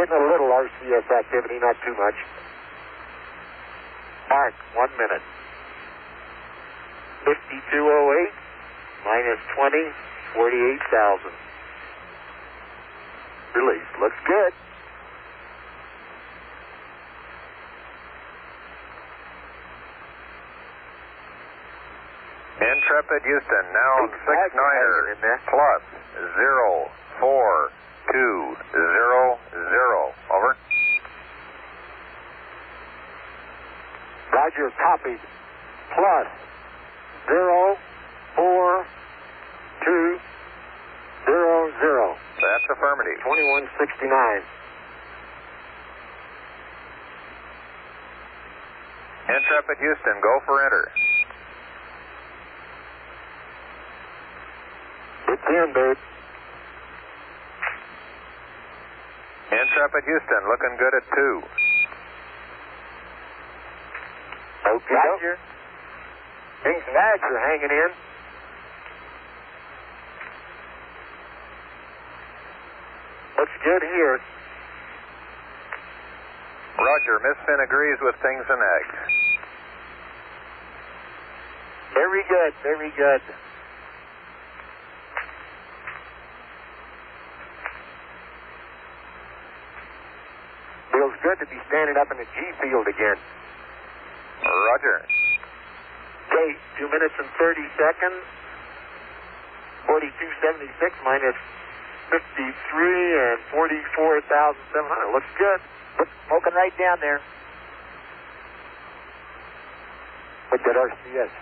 Getting 0.00 0.16
a 0.16 0.24
little 0.24 0.48
RCS 0.48 1.04
activity, 1.20 1.60
not 1.60 1.76
too 1.84 1.92
much. 2.00 2.16
Mark, 4.32 4.54
one 4.72 4.92
minute. 4.96 5.24
5208 7.28 8.32
minus 9.04 9.40
20, 9.52 10.15
48,000. 10.34 11.30
Release. 13.54 13.88
Looks 14.00 14.20
good. 14.26 14.52
Intrepid 22.56 23.22
Houston, 23.24 23.64
now 23.72 24.08
six 24.08 24.54
niner 24.56 25.38
plus 25.44 25.82
zero 26.36 26.88
four 27.20 27.70
two 28.12 28.56
zero 28.72 29.38
zero. 29.52 30.14
Over. 30.32 30.56
Roger, 34.32 34.70
copied. 34.80 35.20
Plus 35.94 36.26
zero 37.28 37.76
four 38.34 38.86
two 39.86 40.18
zero 41.24 41.70
zero. 41.78 42.18
That's 42.42 42.66
affirmative. 42.74 43.22
Twenty 43.22 43.46
one 43.46 43.70
sixty 43.78 44.10
nine. 44.10 44.42
Intrepid 49.26 49.78
Houston, 49.78 50.16
go 50.22 50.34
for 50.46 50.62
enter. 50.62 50.86
It's 55.34 55.42
in, 55.50 55.68
babe. 55.74 55.98
Intrepid 59.50 60.04
Houston, 60.06 60.42
looking 60.46 60.74
good 60.78 60.94
at 60.94 61.04
two. 61.10 61.42
Okay. 64.66 64.94
Roger. 64.94 65.38
Things 66.62 66.82
and 66.86 66.94
bags 66.94 67.22
are 67.22 67.42
hanging 67.50 67.70
in. 67.70 68.05
Looks 73.36 73.52
good 73.64 73.82
here. 73.82 74.20
Roger, 76.78 77.20
Miss 77.20 77.36
Finn 77.44 77.60
agrees 77.60 77.98
with 78.00 78.16
things 78.20 78.44
and 78.48 78.60
eggs. 78.60 78.96
Very 81.94 82.22
good, 82.28 82.52
very 82.62 82.90
good. 82.96 83.22
Feels 90.92 91.14
good 91.22 91.38
to 91.40 91.46
be 91.46 91.60
standing 91.68 91.96
up 91.96 92.10
in 92.12 92.18
the 92.18 92.24
G 92.24 92.38
field 92.60 92.88
again. 92.88 93.16
Roger. 94.44 95.04
Okay, 96.28 96.56
two 96.78 96.88
minutes 96.88 97.14
and 97.18 97.28
30 97.40 97.60
seconds. 97.76 98.20
4276 99.86 100.72
minus 101.04 101.36
53 102.10 102.46
and 102.46 103.38
44,700. 103.50 105.12
Looks 105.12 105.32
good. 105.38 105.60
Look, 105.98 106.08
smoking 106.26 106.54
right 106.54 106.76
down 106.78 107.00
there. 107.00 107.20
Look 110.52 110.62
at 110.62 110.76
RCS. 110.76 111.32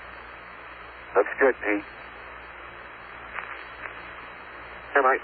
Looks 1.17 1.35
good, 1.39 1.55
Pete. 1.63 1.85
Am 4.97 5.05
I? 5.05 5.19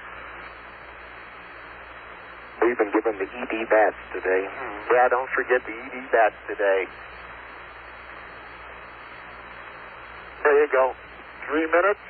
We've 2.63 2.77
been 2.77 2.93
given 2.93 3.17
the 3.19 3.25
ED 3.25 3.69
bats 3.71 3.97
today. 4.13 4.45
Hmm. 4.47 4.93
Yeah, 4.93 5.09
don't 5.09 5.31
forget 5.31 5.65
the 5.65 5.73
ED 5.73 6.11
bats 6.13 6.37
today. 6.47 6.87
There 10.43 10.61
you 10.61 10.69
go. 10.71 10.95
Three 11.49 11.67
minutes. 11.67 12.10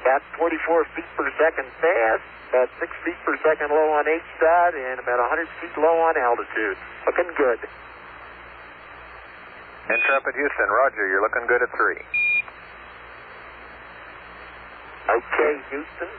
About 0.00 0.22
44 0.38 0.84
feet 0.96 1.04
per 1.16 1.28
second 1.36 1.68
fast, 1.76 2.24
about 2.50 2.68
6 2.80 2.88
feet 3.04 3.18
per 3.24 3.36
second 3.44 3.68
low 3.68 3.88
on 3.94 4.08
H 4.08 4.24
side, 4.40 4.74
and 4.74 4.98
about 4.98 5.20
100 5.20 5.46
feet 5.60 5.74
low 5.76 5.96
on 6.00 6.16
altitude. 6.16 6.76
Looking 7.06 7.30
good. 7.36 7.60
Intrepid 9.90 10.34
Houston, 10.34 10.68
Roger, 10.70 11.04
you're 11.08 11.22
looking 11.22 11.46
good 11.46 11.62
at 11.62 11.70
three. 11.76 12.00
Okay, 15.10 15.52
Houston. 15.70 16.10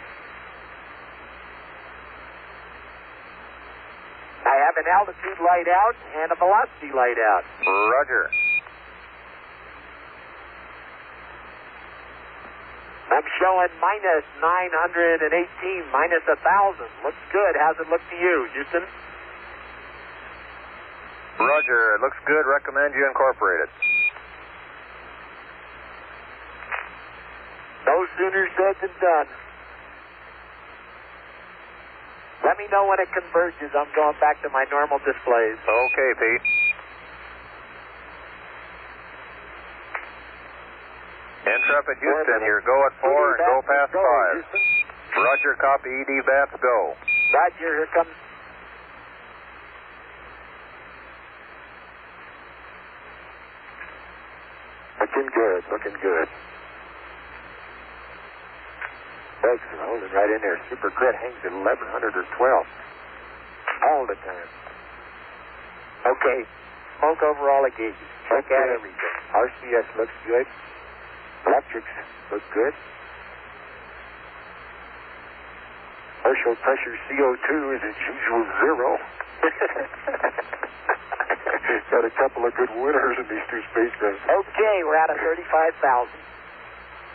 I 4.43 4.55
have 4.67 4.75
an 4.75 4.87
altitude 4.99 5.39
light 5.39 5.69
out 5.69 5.95
and 6.21 6.31
a 6.31 6.35
velocity 6.35 6.91
light 6.91 7.17
out. 7.17 7.43
Roger. 7.65 8.29
I'm 13.11 13.27
showing 13.43 13.71
minus 13.83 14.23
918, 14.39 15.91
minus 15.91 16.23
1,000. 16.31 16.87
Looks 17.03 17.23
good. 17.35 17.53
How's 17.59 17.75
it 17.83 17.91
look 17.91 17.99
to 17.99 18.17
you, 18.17 18.47
Houston? 18.55 18.87
Roger, 21.39 21.81
it 21.95 22.01
looks 22.01 22.19
good. 22.23 22.43
Recommend 22.47 22.95
you 22.95 23.03
incorporate 23.07 23.67
it. 23.67 23.71
No 27.83 27.95
sooner 28.15 28.47
said 28.55 28.75
than 28.79 28.93
done. 29.01 29.27
Let 32.45 32.57
me 32.57 32.61
me 32.61 32.65
know 32.71 32.85
when 32.85 32.97
it 33.01 33.09
converges. 33.13 33.69
I'm 33.73 33.89
going 33.93 34.17
back 34.21 34.41
to 34.41 34.49
my 34.49 34.65
normal 34.69 34.97
displays. 35.01 35.57
Okay, 35.61 36.09
Pete. 36.17 36.60
Intrepid 41.81 41.97
Houston, 41.97 42.45
you're 42.45 42.61
go 42.61 42.77
at 42.85 42.93
four 43.01 43.33
and 43.33 43.41
go 43.41 43.57
past 43.65 43.89
five. 43.89 44.37
Roger, 45.17 45.57
copy. 45.57 45.89
ED 45.89 46.11
Bats, 46.29 46.53
go. 46.61 46.93
Roger, 47.33 47.57
here 47.57 47.89
comes. 47.89 48.13
Looking 55.01 55.29
good, 55.33 55.61
looking 55.73 55.97
good. 56.05 56.27
Are 59.41 59.57
holding 59.81 60.13
right 60.13 60.29
in 60.29 60.41
there. 60.45 60.61
Super 60.69 60.93
grit 60.93 61.15
hangs 61.17 61.41
at 61.41 61.49
1100 61.49 62.13
or 62.13 62.25
12. 62.37 62.65
All 63.89 64.05
the 64.05 64.13
time. 64.21 64.49
Okay. 66.05 66.45
Smoke 66.99 67.23
over 67.25 67.49
all 67.49 67.65
the 67.65 67.73
gauges. 67.73 67.97
Check 68.29 68.45
Okay. 68.45 68.53
out 68.53 68.69
everything. 68.69 69.13
RCS 69.33 69.97
looks 69.97 70.13
good. 70.29 70.45
Electrics 71.47 71.93
look 72.31 72.43
good. 72.53 72.73
Partial 76.21 76.55
pressure 76.61 76.95
CO2 77.09 77.49
is 77.75 77.81
its 77.81 78.01
usual 78.05 78.43
zero. 78.61 78.89
Got 81.91 82.05
a 82.05 82.13
couple 82.15 82.45
of 82.45 82.53
good 82.55 82.69
winners 82.77 83.17
in 83.19 83.27
these 83.27 83.45
two 83.51 83.59
spacecrafts. 83.73 84.21
Okay, 84.21 84.75
we're 84.85 84.95
out 85.01 85.09
of 85.09 85.17
35,000. 85.17 86.07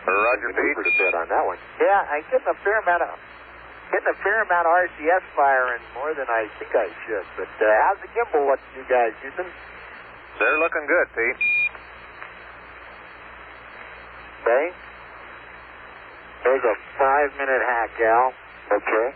Roger, 0.07 0.49
Pete. 0.53 0.59
Maneuvered 0.59 0.87
a 0.87 0.97
bit 0.99 1.15
on 1.15 1.27
that 1.33 1.45
one. 1.47 1.59
Yeah, 1.81 2.13
I'm 2.13 2.23
getting 2.31 2.47
a 2.47 2.55
fair 2.63 2.79
amount 2.83 3.03
of 3.03 3.15
getting 3.91 4.11
a 4.11 4.19
fair 4.23 4.43
amount 4.43 4.67
of 4.67 4.73
RCS 4.91 5.25
firing, 5.35 5.83
more 5.95 6.13
than 6.15 6.27
I 6.27 6.51
think 6.59 6.75
I 6.75 6.91
should. 7.07 7.27
But 7.39 7.51
uh, 7.59 7.67
how's 7.87 7.99
the 8.03 8.11
gimbal 8.15 8.47
looking, 8.51 8.73
you 8.75 8.85
guys, 8.91 9.15
Houston? 9.23 9.47
They're 10.39 10.59
looking 10.59 10.87
good, 10.87 11.07
Pete. 11.15 11.39
Okay. 14.47 14.65
There's 16.57 16.73
a 16.73 16.81
five-minute 16.97 17.63
hack, 17.69 18.01
Al. 18.01 18.33
Okay. 18.81 19.09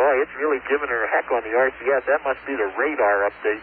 Boy, 0.00 0.14
it's 0.24 0.32
really 0.40 0.56
giving 0.72 0.88
her 0.88 1.04
a 1.04 1.08
heck 1.12 1.28
on 1.28 1.44
the 1.44 1.52
RCS. 1.52 2.08
That 2.08 2.24
must 2.24 2.40
be 2.48 2.56
the 2.56 2.64
radar 2.80 3.28
update. 3.28 3.60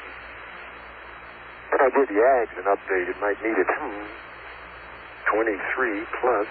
When 1.74 1.82
I 1.82 1.90
did 1.90 2.06
the 2.06 2.22
ags 2.22 2.54
an 2.54 2.70
update, 2.70 3.10
it 3.10 3.18
might 3.18 3.42
need 3.42 3.58
it. 3.58 3.66
Hmm. 3.66 4.06
23 5.34 6.06
plus. 6.22 6.46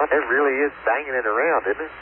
Well, 0.00 0.08
it 0.08 0.24
really 0.32 0.64
is 0.64 0.72
banging 0.88 1.20
it 1.20 1.28
around, 1.28 1.68
isn't 1.68 1.84
it? 1.84 1.92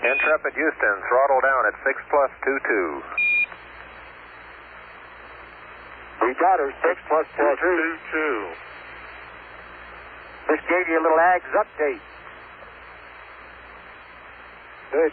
Intrepid 0.00 0.56
Houston, 0.56 0.96
throttle 1.12 1.40
down 1.44 1.68
at 1.68 1.76
6 1.84 2.00
plus 2.08 2.30
2 2.40 2.56
2. 3.12 3.27
We 6.28 6.36
got 6.36 6.60
her 6.60 6.68
6 6.68 7.08
plus 7.08 7.26
2 7.40 7.56
two. 8.12 8.36
Just 10.52 10.68
gave 10.68 10.84
you 10.84 11.00
a 11.00 11.02
little 11.02 11.16
ags 11.16 11.48
update. 11.56 12.04
Good. 14.92 15.12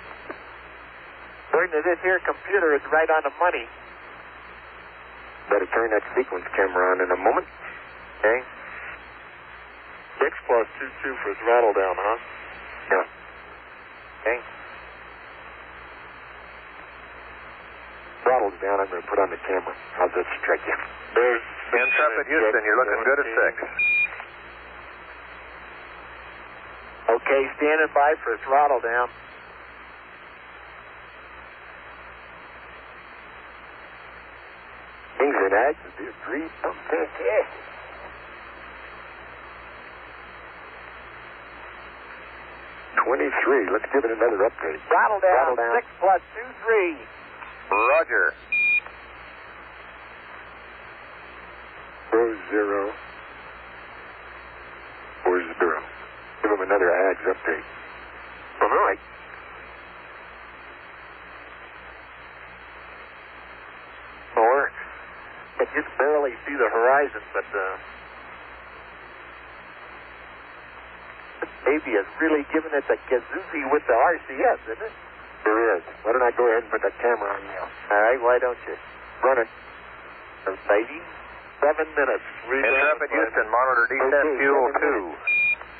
According 1.47 1.71
to 1.71 1.81
this 1.87 2.03
here 2.03 2.19
computer, 2.19 2.75
it's 2.75 2.83
right 2.91 3.07
on 3.07 3.23
the 3.23 3.31
money. 3.39 3.63
Better 5.47 5.71
turn 5.71 5.95
that 5.95 6.03
sequence 6.19 6.43
camera 6.51 6.83
on 6.91 6.99
in 6.99 7.07
a 7.07 7.15
moment. 7.23 7.47
Okay. 8.19 8.43
Six 10.19 10.35
plus 10.51 10.67
two 10.75 10.91
two 10.99 11.15
for 11.23 11.31
throttle 11.39 11.71
down, 11.79 11.95
huh? 11.95 12.17
Yeah. 12.91 13.07
Okay. 14.19 14.54
Throttle's 18.45 18.61
down. 18.61 18.77
I'm 18.77 18.85
going 18.93 19.01
to 19.01 19.09
put 19.09 19.17
on 19.17 19.29
the 19.33 19.41
camera. 19.41 19.73
How's 19.97 20.13
that 20.13 20.25
strike 20.37 20.61
you? 20.69 20.77
There's 21.17 21.41
Intrepid 21.73 22.29
Houston, 22.29 22.61
you're 22.61 22.77
looking 22.77 23.01
good 23.01 23.19
at 23.25 23.25
6. 23.25 23.65
Okay, 27.09 27.41
standing 27.57 27.89
by 27.93 28.13
for 28.21 28.37
throttle 28.45 28.81
down. 28.81 29.09
Things 35.17 35.33
and 35.41 35.53
ags 35.53 35.81
would 35.81 35.97
be 35.97 36.05
a 36.05 36.15
dream. 36.29 36.49
Oh, 36.65 36.75
fantastic. 36.85 37.45
Twenty-three. 43.05 43.69
Let's 43.73 43.85
give 43.93 44.05
it 44.05 44.11
another 44.11 44.37
update. 44.49 44.81
Throttle 44.85 45.19
down. 45.21 45.33
Throttle 45.33 45.55
down. 45.57 45.73
Six 45.77 45.87
plus 45.99 46.21
two 46.33 46.49
three. 46.65 46.97
Roger. 47.71 48.33
Four 52.11 52.37
zero. 52.49 52.93
Four 55.23 55.41
zero. 55.59 55.79
Give 56.41 56.51
him 56.51 56.61
another 56.61 56.89
ags 56.89 57.23
update. 57.25 57.65
All 58.61 58.69
right. 58.69 58.99
Or 64.37 64.71
I 65.59 65.65
just 65.73 65.87
barely 65.97 66.31
see 66.45 66.55
the 66.55 66.69
horizon, 66.69 67.21
but 67.33 67.47
uh, 67.55 67.77
this 71.41 71.49
baby 71.65 71.91
is 71.95 72.05
really 72.21 72.45
giving 72.53 72.71
it 72.75 72.83
the 72.87 72.97
kazoozie 73.09 73.65
with 73.71 73.83
the 73.87 73.95
RCS, 73.95 74.59
isn't 74.75 74.85
it? 74.85 74.91
There 75.45 75.77
is. 75.77 75.83
Why 76.01 76.09
don't 76.11 76.25
I 76.25 76.33
go 76.33 76.49
ahead 76.49 76.65
and 76.65 76.71
put 76.73 76.81
that 76.81 76.97
camera 76.97 77.29
on 77.29 77.41
now? 77.53 77.69
All 77.93 78.01
right, 78.01 78.19
why 78.19 78.41
don't 78.41 78.57
you? 78.65 78.75
Run 79.21 79.37
it. 79.45 79.49
Baby, 80.45 80.99
seven 81.61 81.87
minutes. 81.93 82.25
Intrepid 82.45 83.09
Houston, 83.13 83.47
monitor 83.49 83.85
descent 83.89 84.13
Okay, 84.13 84.37
fuel 84.41 84.65
seven 84.73 85.13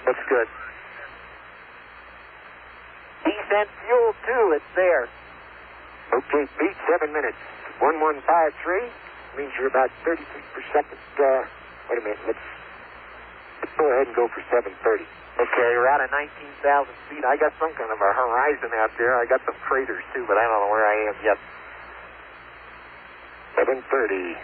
2. 0.05 0.09
Looks 0.09 0.25
good. 0.29 0.47
Descent 3.25 3.69
fuel 3.85 4.13
two, 4.25 4.43
it's 4.57 4.71
there. 4.77 5.09
Okay, 6.13 6.43
beat 6.61 6.77
seven 6.89 7.13
minutes. 7.13 7.37
1153 7.81 8.89
means 9.37 9.51
you're 9.57 9.67
about 9.69 9.89
30 10.05 10.21
feet 10.21 10.47
per 10.53 10.63
second. 10.73 10.97
Uh, 11.17 11.45
wait 11.89 11.99
a 11.99 12.03
minute. 12.05 12.21
Let's, 12.25 12.45
let's 13.61 13.73
go 13.77 13.85
ahead 13.89 14.07
and 14.07 14.15
go 14.15 14.29
for 14.29 14.41
730. 14.49 15.05
Okay, 15.35 15.69
we're 15.75 15.91
out 15.91 15.99
of 15.99 16.07
19,000 16.15 16.31
feet. 17.11 17.23
I 17.27 17.35
got 17.35 17.51
some 17.59 17.67
kind 17.75 17.91
of 17.91 17.99
a 17.99 18.11
horizon 18.15 18.71
out 18.79 18.95
there. 18.95 19.19
I 19.19 19.27
got 19.27 19.43
some 19.43 19.59
craters 19.67 19.99
too, 20.15 20.23
but 20.23 20.39
I 20.39 20.47
don't 20.47 20.63
know 20.63 20.71
where 20.71 20.87
I 20.87 20.97
am 21.11 21.17
yet. 21.27 21.39
730. 23.59 24.39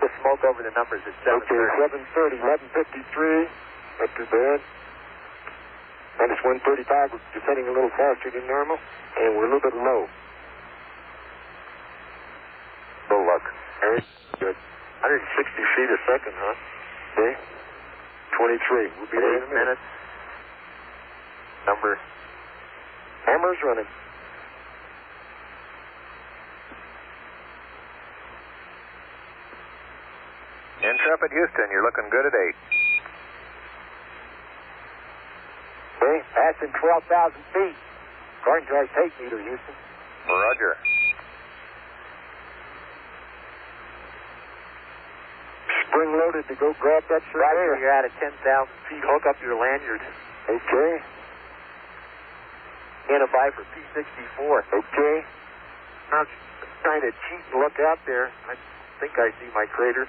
The 0.00 0.08
smoke 0.24 0.40
over 0.48 0.64
the 0.64 0.72
numbers 0.72 1.04
at 1.04 1.12
Okay, 1.20 1.60
730. 2.00 2.40
730, 2.40 2.40
1153. 2.72 3.44
Not 4.00 4.10
too 4.16 4.28
bad. 4.32 4.58
Minus 6.16 6.40
135, 6.40 7.12
we're 7.12 7.20
descending 7.36 7.68
a 7.68 7.74
little 7.76 7.92
faster 7.92 8.32
than 8.32 8.48
normal, 8.48 8.80
and 9.20 9.36
we're 9.36 9.44
a 9.44 9.52
little 9.52 9.60
bit 9.60 9.76
low. 9.76 10.08
Good 13.12 13.20
luck. 13.20 13.44
Very 13.84 14.00
good. 14.40 14.56
160 14.56 15.76
feet 15.76 15.90
a 15.92 16.00
second, 16.08 16.32
huh? 16.40 16.56
Okay. 17.20 17.32
23. 18.32 18.96
We'll 18.96 19.12
be 19.12 19.20
there 19.20 19.44
in 19.44 19.44
a 19.44 19.52
minute. 19.52 19.76
minutes. 19.76 19.84
Number. 21.66 21.98
Hammer's 23.26 23.58
running. 23.64 23.90
Intrepid 30.78 31.30
Houston, 31.32 31.66
you're 31.72 31.82
looking 31.82 32.06
good 32.12 32.26
at 32.26 32.34
8. 32.36 32.54
Okay, 35.96 36.16
passing 36.36 36.70
12,000 36.70 37.34
feet. 37.50 37.76
According 38.40 38.66
to 38.68 38.74
our 38.78 38.86
tape 38.94 39.12
meter, 39.18 39.40
Houston. 39.42 39.74
Roger. 40.28 40.76
Spring 45.88 46.12
loaded 46.14 46.46
to 46.46 46.54
go 46.54 46.74
grab 46.78 47.02
that 47.08 47.24
Roger, 47.34 47.34
surveyor. 47.34 47.78
you're 47.80 47.90
out 47.90 48.04
of 48.04 48.12
10,000 48.20 48.36
feet. 48.86 49.02
Hook 49.02 49.26
up 49.26 49.40
your 49.42 49.58
lanyard. 49.58 50.02
Okay, 50.46 51.02
Stand 53.06 53.22
by 53.30 53.46
for 53.54 53.62
P64. 53.70 54.50
okay. 54.66 55.16
I'm 56.10 56.26
trying 56.82 57.02
to 57.02 57.10
cheat 57.26 57.42
and 57.54 57.58
look 57.62 57.74
out 57.82 57.98
there. 58.06 58.30
I 58.50 58.54
think 58.98 59.14
I 59.18 59.30
see 59.38 59.50
my 59.54 59.66
crater. 59.70 60.06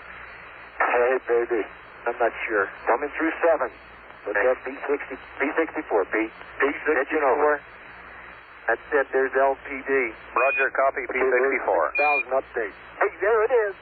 Hey, 0.78 1.18
baby. 1.30 1.62
I'm 2.06 2.18
not 2.18 2.34
sure. 2.50 2.70
Coming 2.86 3.10
through 3.18 3.34
seven. 3.42 3.70
Look 4.26 4.36
Okay. 4.38 4.50
at 4.50 4.58
P60, 4.66 5.18
P64, 5.42 5.94
Pete. 6.12 6.34
Pitching 6.60 7.22
P64. 7.22 7.34
over. 7.34 7.62
That's 8.68 8.82
it. 8.92 9.08
There's 9.14 9.32
LPD. 9.32 9.90
Roger, 10.36 10.70
copy 10.76 11.02
P64. 11.08 11.70
1,000 11.98 12.34
update. 12.34 12.74
Hey, 13.00 13.12
there 13.22 13.44
it 13.46 13.52
is. 13.70 13.76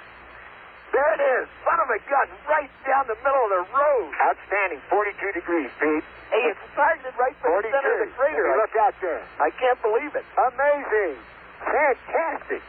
There 0.94 1.12
it 1.18 1.22
is. 1.22 1.46
Son 1.66 1.80
of 1.82 1.90
a 1.90 2.00
gun, 2.08 2.28
right 2.48 2.72
down 2.88 3.04
the 3.10 3.18
middle 3.20 3.44
of 3.48 3.52
the 3.52 3.64
road. 3.74 4.10
Outstanding. 4.22 4.80
42 4.90 5.40
degrees, 5.40 5.72
Pete. 5.80 6.06
Hey, 6.32 6.44
it's 6.52 6.66
targeted 6.76 7.14
right 7.20 7.36
for 7.42 7.62
the 7.62 7.70
42. 7.70 7.76
center 7.76 7.94
of 7.94 8.00
the 8.06 8.12
crater. 8.16 8.46
Look 8.58 8.76
out 8.80 8.96
there. 9.02 9.22
I 9.42 9.50
can't 9.60 9.80
believe 9.82 10.14
it. 10.16 10.26
Amazing. 10.38 11.16
Fantastic. 11.62 12.62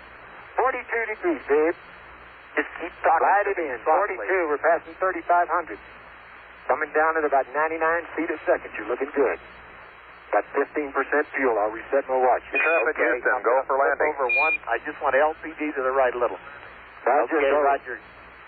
42 0.56 1.12
degrees, 1.14 1.42
babe. 1.48 1.76
Just 2.56 2.70
keep 2.80 2.92
talking. 3.04 3.20
Slide 3.20 3.48
it 3.52 3.58
in. 3.60 3.76
42. 3.84 4.48
We're 4.48 4.62
passing 4.64 4.94
3,500. 4.96 5.78
Coming 6.66 6.90
down 6.96 7.14
at 7.20 7.24
about 7.24 7.46
99 7.54 7.78
feet 8.18 8.30
a 8.32 8.38
second. 8.42 8.74
You're 8.74 8.90
looking 8.90 9.12
good. 9.14 9.38
Got 10.34 10.42
15% 10.58 10.90
fuel. 11.36 11.54
I'll 11.62 11.70
reset 11.70 12.02
my 12.10 12.18
watch. 12.18 12.42
Traffic 12.50 12.96
Houston, 12.98 13.38
go 13.46 13.54
for 13.70 13.78
landing. 13.78 14.10
Over 14.18 14.28
one. 14.34 14.58
I 14.66 14.82
just 14.82 14.98
want 14.98 15.14
LPD 15.14 15.70
to 15.78 15.80
the 15.86 15.94
right 15.94 16.10
a 16.10 16.18
little. 16.18 16.40
Roger, 17.06 17.38
okay. 17.38 17.54
Roger. 17.62 17.96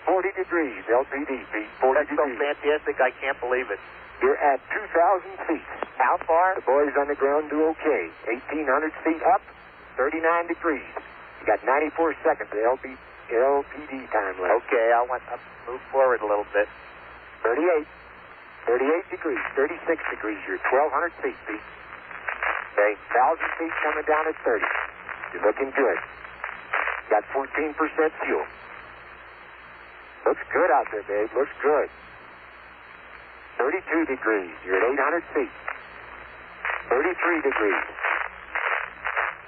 40 0.05 0.35
degrees. 0.35 0.81
LPD, 0.91 1.31
Pete. 1.51 1.71
40 1.79 1.95
That's 1.95 2.11
so 2.11 2.27
degrees. 2.27 2.39
fantastic. 2.59 2.95
I 2.99 3.11
can't 3.23 3.39
believe 3.39 3.71
it. 3.71 3.79
You're 4.19 4.35
at 4.35 4.59
2,000 4.67 5.47
feet. 5.47 5.63
How 5.95 6.19
far? 6.27 6.59
The 6.59 6.67
boys 6.67 6.91
on 6.99 7.07
the 7.07 7.15
ground 7.15 7.47
do 7.47 7.71
okay. 7.71 8.11
1,800 8.27 8.91
feet 9.07 9.23
up, 9.31 9.39
39 9.95 10.51
degrees. 10.51 10.91
You 11.39 11.43
got 11.47 11.63
94 11.63 12.19
seconds 12.19 12.51
of 12.51 12.59
LP, 12.59 12.99
LPD 13.31 13.91
time 14.11 14.35
left. 14.43 14.59
Okay, 14.67 14.85
I 14.91 15.07
want 15.07 15.23
to 15.31 15.39
move 15.71 15.79
forward 15.91 16.19
a 16.19 16.27
little 16.27 16.47
bit. 16.51 16.67
38. 17.47 17.87
38 18.67 19.07
degrees. 19.15 19.39
36 19.55 19.79
degrees. 20.11 20.39
You're 20.47 20.59
1,200 20.67 21.15
feet, 21.23 21.39
Pete. 21.47 21.63
Okay, 22.75 22.91
1,000 23.07 23.39
feet 23.55 23.73
coming 23.87 24.03
down 24.03 24.23
at 24.27 24.35
30. 24.43 24.67
You're 25.31 25.45
looking 25.47 25.71
good. 25.71 25.99
Got 27.09 27.25
14% 27.33 27.73
fuel. 28.21 28.45
Looks 30.29 30.45
good 30.53 30.69
out 30.77 30.85
there, 30.93 31.01
babe. 31.09 31.29
Looks 31.33 31.49
good. 31.57 31.89
32 33.57 34.05
degrees. 34.05 34.53
You're 34.61 34.77
at 34.77 34.93
800 34.93 35.23
feet. 35.33 35.49
33 36.93 37.41
degrees. 37.41 37.85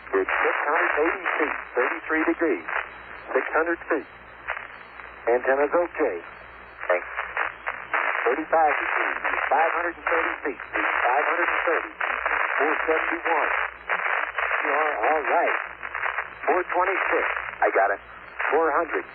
You're 0.09 0.25
at 0.25 0.31
680 0.41 1.21
feet. 1.37 1.57
33 1.77 2.33
degrees. 2.33 2.65
600 3.29 3.77
feet. 3.93 4.09
Antenna's 5.29 5.69
okay. 5.69 6.17
Okay. 6.17 7.01
35 8.25 8.41
degrees. 8.41 9.17
530 9.53 10.49
feet. 10.49 10.61
530. 10.65 11.93
471. 12.57 13.21
You 14.65 14.73
are 14.73 14.93
all 14.97 15.23
right. 15.29 15.57
426. 16.49 17.40
I 17.61 17.69
got 17.71 17.89
it. 17.93 18.01
400. 18.51 19.05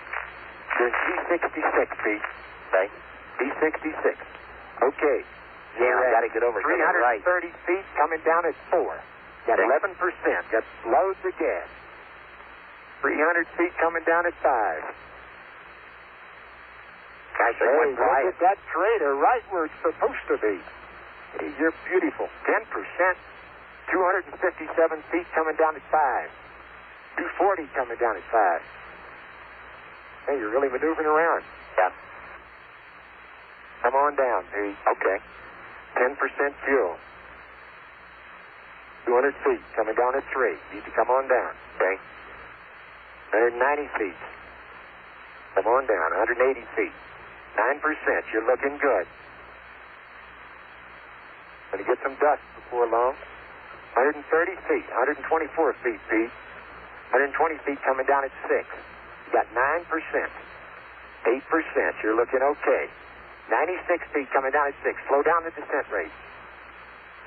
You're 0.79 0.89
in 0.89 0.95
T66 0.95 1.89
feet. 2.05 2.25
Okay. 2.71 2.87
T66. 3.43 4.17
Okay. 4.83 5.19
Yeah, 5.77 5.93
I 5.93 6.09
gotta 6.09 6.33
get 6.33 6.41
over 6.43 6.57
to 6.57 6.65
the 6.65 6.73
right. 7.05 7.21
330 7.21 7.53
feet 7.69 7.85
coming 8.01 8.21
down 8.25 8.49
at 8.49 8.57
4. 8.73 8.81
Got 9.47 9.59
11%. 9.61 9.93
Got 10.51 10.65
loads 10.89 11.21
of 11.25 11.35
gas. 11.37 11.69
300 13.05 13.47
feet 13.61 13.73
coming 13.77 14.03
down 14.09 14.25
at 14.25 14.33
5. 14.41 14.83
Gosh, 17.37 17.59
Hey, 17.61 17.93
look 17.93 18.01
right. 18.01 18.27
at 18.33 18.39
that 18.41 18.57
crater 18.73 19.15
right 19.21 19.45
where 19.53 19.67
it's 19.69 19.81
supposed 19.85 20.25
to 20.33 20.37
be. 20.41 20.57
You're 21.61 21.77
beautiful. 21.85 22.29
10%. 22.49 22.65
257 23.93 25.03
feet 25.13 25.27
coming 25.37 25.57
down 25.57 25.77
at 25.77 25.85
5. 25.93 26.31
240 27.17 27.65
coming 27.73 27.99
down 27.99 28.17
at 28.17 28.27
5. 28.29 28.61
Hey, 30.29 30.37
you're 30.37 30.53
really 30.53 30.69
maneuvering 30.69 31.09
around. 31.09 31.43
Yeah. 31.79 31.93
Come 33.83 33.95
on 33.95 34.17
down, 34.17 34.45
Pete. 34.53 34.77
Okay. 34.77 35.19
10% 35.97 36.19
fuel. 36.67 36.97
200 39.07 39.33
feet 39.47 39.63
coming 39.79 39.95
down 39.95 40.13
at 40.19 40.25
3. 40.35 40.57
Need 40.75 40.85
to 40.85 40.93
come 40.93 41.09
on 41.09 41.25
down. 41.31 41.53
Okay. 41.79 41.97
190 43.55 43.87
feet. 43.97 44.21
Come 45.55 45.67
on 45.71 45.87
down. 45.87 46.09
180 46.37 46.61
feet. 46.75 46.95
9%. 47.57 48.33
You're 48.35 48.45
looking 48.45 48.77
good. 48.77 49.07
Going 51.71 51.81
to 51.81 51.89
get 51.89 51.99
some 52.03 52.19
dust 52.21 52.43
before 52.61 52.91
long. 52.91 53.15
130 53.95 54.21
feet. 54.69 54.87
124 55.25 55.73
feet, 55.81 56.01
Pete. 56.11 56.35
120 57.15 57.59
feet 57.63 57.81
coming 57.87 58.07
down 58.07 58.25
at 58.25 58.35
6. 58.49 58.51
You 58.51 59.31
got 59.31 59.47
9%. 59.55 59.87
8%. 61.27 62.03
You're 62.03 62.17
looking 62.19 62.43
okay. 62.43 62.85
96 63.51 64.15
feet 64.15 64.29
coming 64.35 64.51
down 64.51 64.69
at 64.71 64.77
6. 64.83 64.95
Slow 65.07 65.23
down 65.23 65.47
the 65.47 65.55
descent 65.55 65.87
rate. 65.91 66.11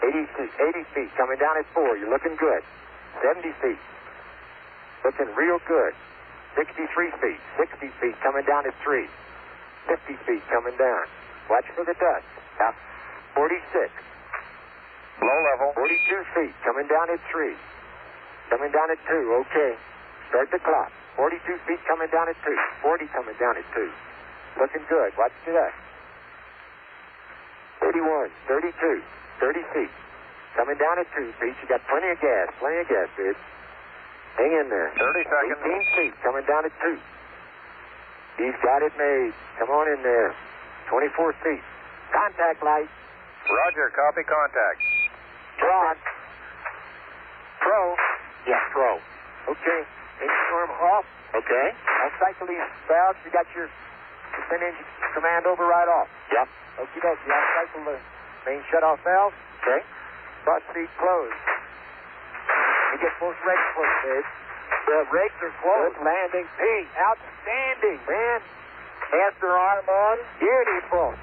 80 0.03 0.27
feet, 0.35 0.53
80 0.59 0.95
feet 0.95 1.11
coming 1.15 1.39
down 1.39 1.59
at 1.59 1.67
4. 1.75 1.97
You're 1.99 2.11
looking 2.11 2.35
good. 2.39 2.63
70 3.23 3.51
feet. 3.59 3.81
Looking 5.03 5.31
real 5.35 5.59
good. 5.67 5.93
63 6.55 7.11
feet. 7.19 7.41
60 7.59 7.87
feet 7.99 8.15
coming 8.23 8.43
down 8.47 8.67
at 8.67 8.75
3. 8.83 9.07
50 9.87 10.15
feet 10.27 10.43
coming 10.51 10.75
down. 10.75 11.03
Watch 11.49 11.67
for 11.75 11.83
the 11.83 11.95
dust. 11.95 12.27
Now, 12.59 12.75
46. 13.35 13.91
Low 15.19 15.39
level. 15.55 15.73
42 15.75 16.35
feet 16.35 16.55
coming 16.63 16.87
down 16.87 17.11
at 17.11 17.19
3. 17.31 17.55
Coming 18.49 18.71
down 18.73 18.89
at 18.89 18.99
2. 19.05 19.45
Okay. 19.45 19.71
Start 20.29 20.49
the 20.51 20.59
clock. 20.62 20.91
42 21.17 21.41
feet 21.69 21.81
coming 21.85 22.09
down 22.09 22.29
at 22.29 22.38
2. 22.41 22.53
40 22.81 23.05
coming 23.13 23.38
down 23.38 23.57
at 23.57 23.65
2. 23.73 23.91
Looking 24.57 24.85
good. 24.89 25.13
Watch 25.17 25.33
the 25.45 25.53
dust. 25.53 25.77
31, 27.79 28.29
32, 28.47 29.01
30 29.39 29.73
feet. 29.73 29.93
Coming 30.57 30.77
down 30.77 30.99
at 30.99 31.07
2 31.13 31.31
feet. 31.39 31.55
You 31.62 31.67
got 31.69 31.81
plenty 31.88 32.09
of 32.09 32.19
gas. 32.19 32.49
Plenty 32.59 32.79
of 32.81 32.88
gas, 32.89 33.07
dude. 33.15 33.38
Hang 34.38 34.53
in 34.53 34.67
there. 34.69 34.89
30 34.97 35.23
seconds. 35.29 35.62
18 35.62 35.95
feet. 35.95 36.13
Coming 36.25 36.45
down 36.49 36.65
at 36.65 36.73
2. 36.81 36.97
He's 38.39 38.57
got 38.63 38.81
it 38.81 38.93
made. 38.97 39.33
Come 39.59 39.69
on 39.69 39.85
in 39.91 40.01
there. 40.01 40.33
24 40.89 41.33
feet. 41.43 41.63
Contact 42.09 42.63
light. 42.63 42.89
Roger, 43.45 43.91
copy 43.93 44.23
contact. 44.23 44.79
Ron. 45.62 45.95
Pro. 47.59 47.95
Yeah, 48.49 48.57
pro. 48.73 48.97
Okay. 49.45 49.81
Engine 50.25 50.49
arm 50.57 50.73
off. 50.97 51.05
Okay. 51.38 51.67
I'll 52.01 52.15
cycle 52.17 52.49
these 52.49 52.65
valves. 52.89 53.21
You 53.21 53.29
got 53.29 53.45
your 53.53 53.69
descent 54.33 54.65
engine 54.65 54.89
command 55.13 55.45
override 55.45 55.85
off. 55.85 56.09
Yep. 56.33 56.49
Okie 56.81 56.97
dokie. 56.97 57.29
I'll 57.29 57.49
cycle 57.62 57.93
the 57.93 57.97
main 58.49 58.65
shutoff 58.73 58.97
valve. 59.05 59.38
Okay. 59.62 59.85
Cross 60.49 60.65
feed 60.73 60.89
closed. 60.97 61.38
You 62.89 62.97
get 63.05 63.13
both 63.21 63.38
regs 63.45 63.67
closed, 63.77 63.99
Dave. 64.01 64.27
The 64.89 64.97
regs 65.13 65.38
are 65.45 65.53
closed. 65.62 65.93
Good 65.93 66.09
landing. 66.09 66.47
P. 66.57 66.63
Outstanding, 66.97 68.01
man. 68.09 68.41
Master 69.13 69.53
arm 69.53 69.85
on. 69.85 70.17
Beautiful. 70.41 71.13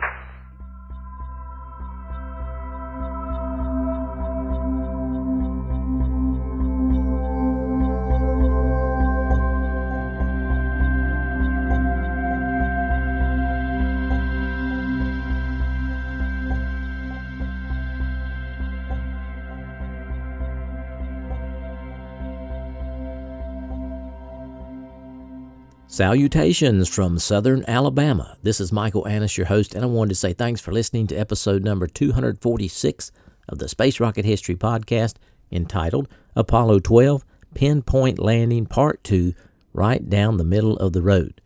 Salutations 25.97 26.91
from 26.91 27.19
Southern 27.19 27.65
Alabama. 27.67 28.37
This 28.43 28.61
is 28.61 28.71
Michael 28.71 29.09
Annis, 29.09 29.39
your 29.39 29.47
host, 29.47 29.75
and 29.75 29.83
I 29.83 29.87
wanted 29.87 30.11
to 30.11 30.15
say 30.15 30.35
thanks 30.35 30.61
for 30.61 30.71
listening 30.71 31.07
to 31.07 31.17
episode 31.17 31.65
number 31.65 31.87
246 31.87 33.13
of 33.49 33.59
the 33.59 33.67
Space 33.67 33.99
Rocket 33.99 34.27
History 34.27 34.57
Podcast 34.57 35.15
entitled 35.51 36.07
Apollo 36.35 36.81
12 36.81 37.25
Pinpoint 37.55 38.19
Landing 38.19 38.67
Part 38.67 39.03
2 39.05 39.33
Right 39.73 40.07
Down 40.07 40.37
the 40.37 40.45
Middle 40.45 40.77
of 40.77 40.93
the 40.93 41.01
Road. 41.01 41.41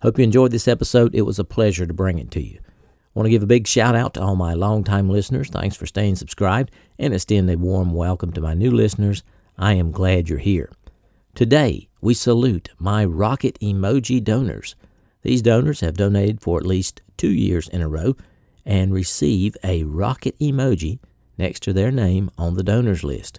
Hope 0.00 0.16
you 0.16 0.24
enjoyed 0.24 0.52
this 0.52 0.68
episode. 0.68 1.14
It 1.14 1.26
was 1.26 1.38
a 1.38 1.44
pleasure 1.44 1.84
to 1.84 1.92
bring 1.92 2.18
it 2.18 2.30
to 2.30 2.40
you. 2.40 2.60
Want 3.12 3.26
to 3.26 3.30
give 3.30 3.42
a 3.42 3.46
big 3.46 3.66
shout 3.66 3.94
out 3.94 4.14
to 4.14 4.22
all 4.22 4.36
my 4.36 4.54
longtime 4.54 5.10
listeners. 5.10 5.50
Thanks 5.50 5.76
for 5.76 5.84
staying 5.84 6.16
subscribed 6.16 6.70
and 6.98 7.12
extend 7.12 7.50
a 7.50 7.58
warm 7.58 7.92
welcome 7.92 8.32
to 8.32 8.40
my 8.40 8.54
new 8.54 8.70
listeners. 8.70 9.22
I 9.58 9.74
am 9.74 9.92
glad 9.92 10.30
you're 10.30 10.38
here. 10.38 10.72
Today, 11.34 11.90
we 12.02 12.12
salute 12.12 12.68
my 12.78 13.04
rocket 13.04 13.58
emoji 13.60 14.22
donors. 14.22 14.74
These 15.22 15.40
donors 15.40 15.80
have 15.80 15.96
donated 15.96 16.40
for 16.40 16.58
at 16.58 16.66
least 16.66 17.00
two 17.16 17.30
years 17.30 17.68
in 17.68 17.80
a 17.80 17.88
row 17.88 18.16
and 18.66 18.92
receive 18.92 19.56
a 19.62 19.84
rocket 19.84 20.36
emoji 20.40 20.98
next 21.38 21.62
to 21.62 21.72
their 21.72 21.92
name 21.92 22.28
on 22.36 22.54
the 22.54 22.64
donors 22.64 23.04
list. 23.04 23.38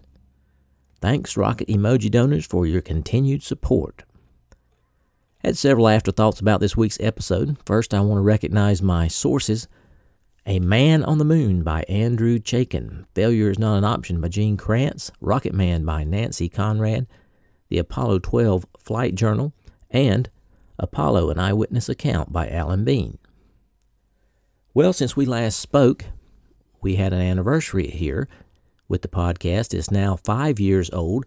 Thanks, 1.01 1.35
rocket 1.35 1.67
emoji 1.67 2.09
donors, 2.09 2.45
for 2.45 2.65
your 2.65 2.81
continued 2.81 3.43
support. 3.43 4.03
Had 5.39 5.57
several 5.57 5.89
afterthoughts 5.89 6.39
about 6.39 6.61
this 6.61 6.77
week's 6.77 6.99
episode. 7.01 7.57
First, 7.65 7.93
I 7.93 7.99
want 7.99 8.19
to 8.19 8.21
recognize 8.21 8.81
my 8.81 9.09
sources. 9.09 9.67
A 10.45 10.59
Man 10.59 11.03
on 11.03 11.17
the 11.17 11.25
Moon 11.25 11.63
by 11.63 11.83
Andrew 11.89 12.39
Chaikin, 12.39 13.05
Failure 13.13 13.49
is 13.49 13.59
Not 13.59 13.77
an 13.77 13.83
Option 13.83 14.21
by 14.21 14.29
Gene 14.29 14.55
Kranz, 14.55 15.11
Rocket 15.19 15.53
Man 15.53 15.83
by 15.83 16.05
Nancy 16.05 16.47
Conrad, 16.47 17.07
The 17.73 17.79
Apollo 17.79 18.19
12 18.19 18.67
Flight 18.77 19.15
Journal, 19.15 19.51
and 19.89 20.29
Apollo 20.77 21.31
An 21.31 21.39
Eyewitness 21.39 21.89
Account 21.89 22.31
by 22.31 22.47
Alan 22.47 22.83
Bean. 22.83 23.17
Well, 24.75 24.93
since 24.93 25.15
we 25.17 25.25
last 25.25 25.57
spoke, 25.57 26.05
we 26.83 26.97
had 26.97 27.13
an 27.13 27.21
anniversary 27.21 27.87
here 27.87 28.27
with 28.87 29.01
the 29.01 29.07
podcast. 29.07 29.73
It's 29.73 29.89
now 29.89 30.17
five 30.17 30.59
years 30.59 30.91
old, 30.91 31.25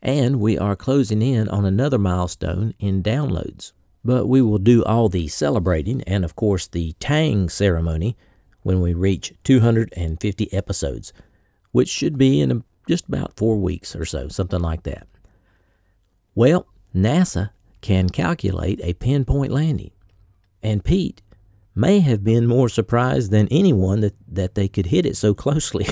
and 0.00 0.40
we 0.40 0.56
are 0.56 0.74
closing 0.74 1.20
in 1.20 1.50
on 1.50 1.66
another 1.66 1.98
milestone 1.98 2.72
in 2.78 3.02
downloads. 3.02 3.72
But 4.02 4.24
we 4.24 4.40
will 4.40 4.56
do 4.56 4.82
all 4.84 5.10
the 5.10 5.28
celebrating 5.28 6.00
and, 6.04 6.24
of 6.24 6.34
course, 6.34 6.66
the 6.66 6.94
Tang 6.98 7.50
ceremony 7.50 8.16
when 8.62 8.80
we 8.80 8.94
reach 8.94 9.34
250 9.44 10.50
episodes, 10.50 11.12
which 11.72 11.90
should 11.90 12.16
be 12.16 12.40
in 12.40 12.64
just 12.88 13.06
about 13.06 13.36
four 13.36 13.58
weeks 13.58 13.94
or 13.94 14.06
so, 14.06 14.28
something 14.28 14.60
like 14.60 14.84
that. 14.84 15.07
Well, 16.38 16.68
NASA 16.94 17.50
can 17.80 18.10
calculate 18.10 18.78
a 18.84 18.94
pinpoint 18.94 19.50
landing, 19.50 19.90
and 20.62 20.84
Pete 20.84 21.20
may 21.74 21.98
have 21.98 22.22
been 22.22 22.46
more 22.46 22.68
surprised 22.68 23.32
than 23.32 23.48
anyone 23.50 24.02
that, 24.02 24.14
that 24.28 24.54
they 24.54 24.68
could 24.68 24.86
hit 24.86 25.04
it 25.04 25.16
so 25.16 25.34
closely. 25.34 25.88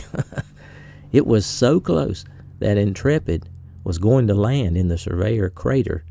it 1.13 1.27
was 1.27 1.45
so 1.45 1.81
close 1.81 2.25
that 2.61 2.79
Intrepid 2.79 3.49
was 3.83 3.99
going 3.99 4.29
to 4.29 4.35
land 4.35 4.77
in 4.77 4.87
the 4.87 4.97
Surveyor 4.97 5.51
crater 5.51 6.05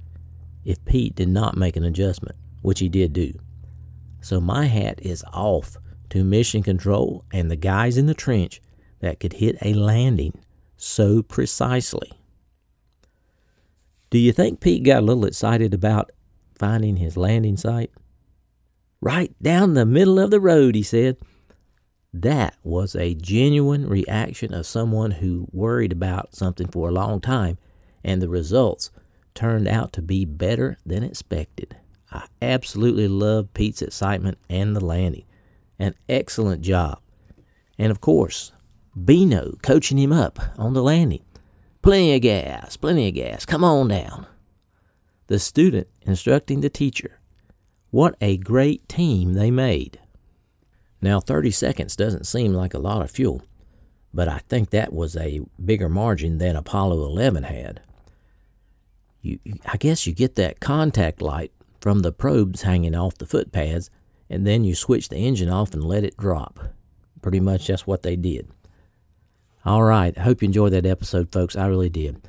if 0.65 0.83
Pete 0.83 1.15
did 1.15 1.29
not 1.29 1.55
make 1.55 1.77
an 1.77 1.85
adjustment, 1.85 2.35
which 2.61 2.81
he 2.81 2.89
did 2.89 3.13
do. 3.13 3.31
So 4.19 4.41
my 4.41 4.65
hat 4.65 4.99
is 5.01 5.23
off 5.31 5.77
to 6.09 6.25
Mission 6.25 6.61
Control 6.61 7.23
and 7.31 7.49
the 7.49 7.55
guys 7.55 7.97
in 7.97 8.07
the 8.07 8.13
trench 8.13 8.61
that 8.99 9.21
could 9.21 9.31
hit 9.31 9.55
a 9.61 9.73
landing 9.73 10.37
so 10.75 11.23
precisely. 11.23 12.11
Do 14.15 14.21
you 14.21 14.31
think 14.31 14.61
Pete 14.61 14.83
got 14.83 14.99
a 14.99 15.05
little 15.05 15.25
excited 15.25 15.73
about 15.73 16.09
finding 16.57 16.95
his 16.95 17.17
landing 17.17 17.57
site? 17.57 17.91
Right 19.01 19.35
down 19.43 19.73
the 19.73 19.85
middle 19.85 20.19
of 20.19 20.31
the 20.31 20.39
road, 20.39 20.73
he 20.73 20.83
said. 20.83 21.17
That 22.13 22.55
was 22.63 22.95
a 22.95 23.13
genuine 23.13 23.89
reaction 23.89 24.53
of 24.53 24.65
someone 24.65 25.11
who 25.11 25.49
worried 25.51 25.91
about 25.91 26.33
something 26.33 26.69
for 26.69 26.87
a 26.87 26.93
long 26.93 27.19
time, 27.19 27.57
and 28.05 28.21
the 28.21 28.29
results 28.29 28.89
turned 29.33 29.67
out 29.67 29.91
to 29.91 30.01
be 30.01 30.23
better 30.23 30.77
than 30.85 31.03
expected. 31.03 31.75
I 32.09 32.27
absolutely 32.41 33.09
love 33.09 33.53
Pete's 33.53 33.81
excitement 33.81 34.37
and 34.49 34.77
the 34.77 34.85
landing. 34.85 35.25
An 35.77 35.93
excellent 36.07 36.61
job. 36.61 37.01
And 37.77 37.91
of 37.91 37.99
course, 37.99 38.53
Beano 38.95 39.57
coaching 39.61 39.97
him 39.97 40.13
up 40.13 40.39
on 40.57 40.71
the 40.71 40.83
landing. 40.83 41.24
Plenty 41.85 42.15
of 42.15 42.21
gas, 42.23 42.77
plenty 42.77 43.09
of 43.09 43.13
gas. 43.13 43.45
Come 43.45 43.63
on 43.63 43.89
down. 43.89 44.25
The 45.27 45.37
student 45.37 45.87
instructing 46.01 46.61
the 46.61 46.69
teacher. 46.71 47.19
What 47.91 48.15
a 48.19 48.37
great 48.37 48.89
team 48.89 49.33
they 49.33 49.51
made. 49.51 49.99
Now, 50.99 51.19
30 51.19 51.51
seconds 51.51 51.95
doesn't 51.95 52.25
seem 52.25 52.55
like 52.55 52.73
a 52.73 52.79
lot 52.79 53.03
of 53.03 53.11
fuel, 53.11 53.43
but 54.11 54.27
I 54.27 54.39
think 54.49 54.71
that 54.71 54.93
was 54.93 55.15
a 55.15 55.41
bigger 55.63 55.87
margin 55.87 56.39
than 56.39 56.55
Apollo 56.55 57.05
11 57.05 57.43
had. 57.43 57.81
You, 59.21 59.37
I 59.67 59.77
guess 59.77 60.07
you 60.07 60.13
get 60.13 60.33
that 60.37 60.59
contact 60.59 61.21
light 61.21 61.51
from 61.81 61.99
the 61.99 62.11
probes 62.11 62.63
hanging 62.63 62.95
off 62.95 63.19
the 63.19 63.27
footpads 63.27 63.91
and 64.27 64.47
then 64.47 64.63
you 64.63 64.73
switch 64.73 65.09
the 65.09 65.17
engine 65.17 65.49
off 65.49 65.75
and 65.75 65.83
let 65.83 66.03
it 66.03 66.17
drop. 66.17 66.59
Pretty 67.21 67.39
much 67.39 67.67
that's 67.67 67.85
what 67.85 68.01
they 68.01 68.15
did. 68.15 68.49
All 69.65 69.81
right, 69.81 70.15
I 70.15 70.21
hope 70.21 70.43
you 70.43 70.45
enjoyed 70.45 70.73
that 70.73 70.85
episode, 70.85 71.31
folks. 71.31 71.55
I 71.55 71.65
really 71.65 71.89
did. 71.89 72.21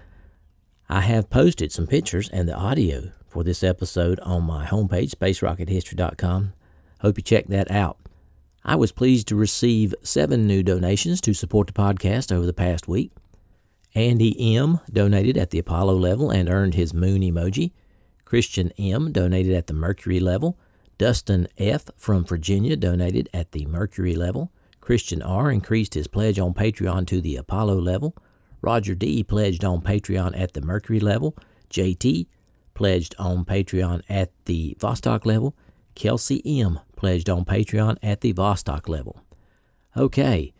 I 0.88 1.02
have 1.02 1.28
posted 1.28 1.70
some 1.70 1.86
pictures 1.86 2.30
and 2.30 2.48
the 2.48 2.56
audio 2.56 3.12
for 3.28 3.44
this 3.44 3.62
episode 3.62 4.18
on 4.20 4.44
my 4.44 4.64
homepage, 4.64 5.10
spacerockethistory.com. 5.10 6.54
Hope 7.02 7.18
you 7.18 7.22
check 7.22 7.48
that 7.48 7.70
out. 7.70 7.98
I 8.64 8.76
was 8.76 8.90
pleased 8.90 9.28
to 9.28 9.36
receive 9.36 9.94
seven 10.02 10.46
new 10.46 10.62
donations 10.62 11.20
to 11.20 11.34
support 11.34 11.66
the 11.66 11.74
podcast 11.74 12.32
over 12.32 12.46
the 12.46 12.54
past 12.54 12.88
week. 12.88 13.12
Andy 13.94 14.56
M. 14.56 14.80
donated 14.90 15.36
at 15.36 15.50
the 15.50 15.58
Apollo 15.58 15.96
level 15.96 16.30
and 16.30 16.48
earned 16.48 16.72
his 16.72 16.94
moon 16.94 17.20
emoji. 17.20 17.72
Christian 18.24 18.72
M. 18.78 19.12
donated 19.12 19.52
at 19.54 19.66
the 19.66 19.74
Mercury 19.74 20.20
level. 20.20 20.58
Dustin 20.96 21.48
F. 21.58 21.84
from 21.98 22.24
Virginia 22.24 22.76
donated 22.76 23.28
at 23.34 23.52
the 23.52 23.66
Mercury 23.66 24.14
level. 24.14 24.50
Christian 24.86 25.20
R. 25.20 25.50
increased 25.50 25.94
his 25.94 26.06
pledge 26.06 26.38
on 26.38 26.54
Patreon 26.54 27.08
to 27.08 27.20
the 27.20 27.34
Apollo 27.34 27.80
level. 27.80 28.14
Roger 28.60 28.94
D. 28.94 29.24
pledged 29.24 29.64
on 29.64 29.80
Patreon 29.80 30.38
at 30.38 30.52
the 30.52 30.60
Mercury 30.60 31.00
level. 31.00 31.36
JT 31.70 32.28
pledged 32.72 33.12
on 33.18 33.44
Patreon 33.44 34.02
at 34.08 34.30
the 34.44 34.76
Vostok 34.78 35.26
level. 35.26 35.56
Kelsey 35.96 36.40
M. 36.60 36.78
pledged 36.94 37.28
on 37.28 37.44
Patreon 37.44 37.96
at 38.00 38.20
the 38.20 38.32
Vostok 38.32 38.88
level. 38.88 39.20
Okay, 39.96 40.54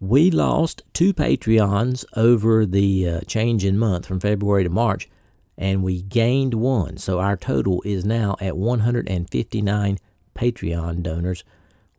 we 0.00 0.32
lost 0.32 0.82
two 0.92 1.14
Patreons 1.14 2.04
over 2.16 2.66
the 2.66 3.08
uh, 3.08 3.20
change 3.20 3.64
in 3.64 3.78
month 3.78 4.04
from 4.04 4.18
February 4.18 4.64
to 4.64 4.70
March 4.70 5.08
and 5.56 5.84
we 5.84 6.02
gained 6.02 6.54
one. 6.54 6.96
So 6.96 7.20
our 7.20 7.36
total 7.36 7.82
is 7.84 8.04
now 8.04 8.34
at 8.40 8.56
159 8.56 9.98
Patreon 10.34 11.02
donors 11.04 11.44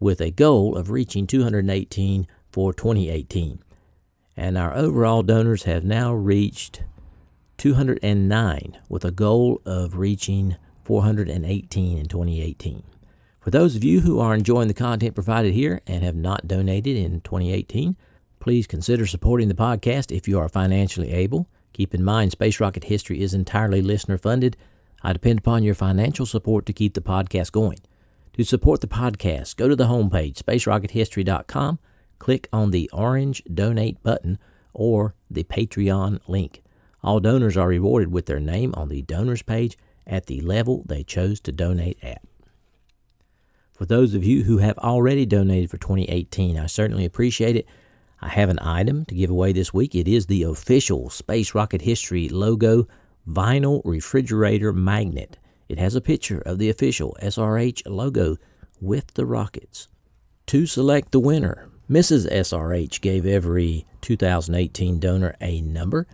with 0.02 0.20
a 0.20 0.32
goal 0.32 0.76
of 0.76 0.90
reaching 0.90 1.28
218 1.28 2.28
for 2.52 2.74
2018. 2.74 3.62
And 4.36 4.58
our 4.58 4.76
overall 4.76 5.22
donors 5.22 5.64
have 5.64 5.86
now 5.86 6.14
reached 6.14 6.82
209 7.58 8.80
with 8.90 9.06
a 9.06 9.12
goal 9.12 9.62
of 9.64 9.98
reaching 9.98 10.58
418 10.84 11.98
in 11.98 12.08
2018. 12.08 12.84
For 13.40 13.52
those 13.52 13.76
of 13.76 13.84
you 13.84 14.02
who 14.02 14.20
are 14.20 14.34
enjoying 14.34 14.68
the 14.68 14.74
content 14.74 15.14
provided 15.14 15.54
here 15.54 15.82
and 15.86 16.04
have 16.04 16.16
not 16.16 16.48
donated 16.48 16.98
in 16.98 17.22
2018, 17.22 17.96
please 18.40 18.66
consider 18.66 19.06
supporting 19.06 19.48
the 19.48 19.54
podcast 19.54 20.16
if 20.16 20.28
you 20.28 20.40
are 20.40 20.50
financially 20.50 21.12
able. 21.12 21.48
Keep 21.74 21.94
in 21.94 22.04
mind, 22.04 22.32
Space 22.32 22.60
Rocket 22.60 22.86
History 22.86 23.22
is 23.22 23.36
entirely 23.36 23.84
listener 23.84 24.18
funded. 24.18 24.58
I 25.04 25.14
depend 25.14 25.40
upon 25.40 25.62
your 25.62 25.76
financial 25.76 26.26
support 26.26 26.66
to 26.66 26.74
keep 26.74 26.96
the 26.96 27.02
podcast 27.02 27.52
going. 27.52 27.78
To 28.34 28.46
support 28.46 28.80
the 28.80 28.88
podcast, 28.88 29.58
go 29.58 29.68
to 29.68 29.76
the 29.76 29.88
homepage, 29.88 30.36
spacerockethistory.com, 30.36 31.80
click 32.18 32.48
on 32.54 32.72
the 32.72 32.90
orange 32.94 33.44
donate 33.54 34.02
button 34.04 34.40
or 34.74 35.16
the 35.30 35.44
Patreon 35.44 36.20
link. 36.28 36.64
All 37.04 37.20
donors 37.20 37.58
are 37.58 37.68
rewarded 37.68 38.12
with 38.12 38.28
their 38.28 38.40
name 38.40 38.74
on 38.78 38.88
the 38.88 39.02
donors 39.02 39.42
page 39.42 39.78
at 40.08 40.28
the 40.28 40.40
level 40.42 40.84
they 40.86 41.04
chose 41.04 41.42
to 41.42 41.52
donate 41.52 41.98
at. 42.02 42.22
For 43.74 43.86
those 43.86 44.14
of 44.14 44.24
you 44.24 44.44
who 44.44 44.60
have 44.60 44.78
already 44.78 45.26
donated 45.26 45.70
for 45.70 45.78
2018, 45.78 46.58
I 46.58 46.68
certainly 46.68 47.04
appreciate 47.04 47.56
it. 47.58 47.68
I 48.22 48.30
have 48.30 48.50
an 48.50 48.60
item 48.62 49.04
to 49.06 49.16
give 49.16 49.30
away 49.30 49.52
this 49.52 49.74
week. 49.74 49.94
It 49.96 50.08
is 50.08 50.28
the 50.28 50.44
official 50.44 51.10
Space 51.10 51.54
Rocket 51.56 51.82
History 51.82 52.30
logo 52.30 52.88
vinyl 53.28 53.82
refrigerator 53.84 54.72
magnet. 54.72 55.38
It 55.72 55.80
has 55.80 55.96
a 55.96 56.02
picture 56.02 56.42
of 56.42 56.58
the 56.58 56.70
official 56.70 57.16
SRH 57.22 57.84
logo 57.86 58.36
with 58.82 59.14
the 59.14 59.26
rockets. 59.26 59.88
To 60.48 60.66
select 60.66 61.14
the 61.14 61.20
winner, 61.22 61.70
Mrs. 61.90 62.30
SRH 62.30 63.00
gave 63.00 63.26
every 63.26 63.86
2018 64.02 65.00
donor 65.00 65.34
a 65.40 65.62
number. 65.62 66.08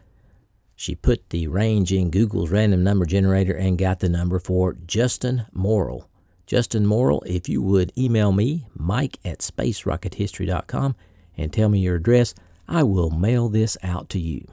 She 0.76 0.94
put 0.94 1.32
the 1.32 1.48
range 1.48 1.92
in 1.92 2.12
Google's 2.12 2.52
random 2.52 2.84
number 2.84 3.08
generator 3.08 3.56
and 3.56 3.80
got 3.80 4.00
the 4.00 4.10
number 4.10 4.38
for 4.38 4.78
Justin 4.86 5.48
Morrill. 5.52 6.08
Justin 6.46 6.86
Morrill, 6.86 7.24
if 7.26 7.50
you 7.50 7.60
would 7.64 7.92
email 7.98 8.32
me, 8.32 8.68
mike 8.76 9.18
at 9.26 9.40
spacerockethistory.com, 9.40 10.96
and 11.36 11.52
tell 11.52 11.70
me 11.70 11.80
your 11.80 11.96
address, 11.96 12.36
I 12.68 12.84
will 12.84 13.10
mail 13.10 13.50
this 13.50 13.76
out 13.82 14.08
to 14.10 14.20
you. 14.20 14.48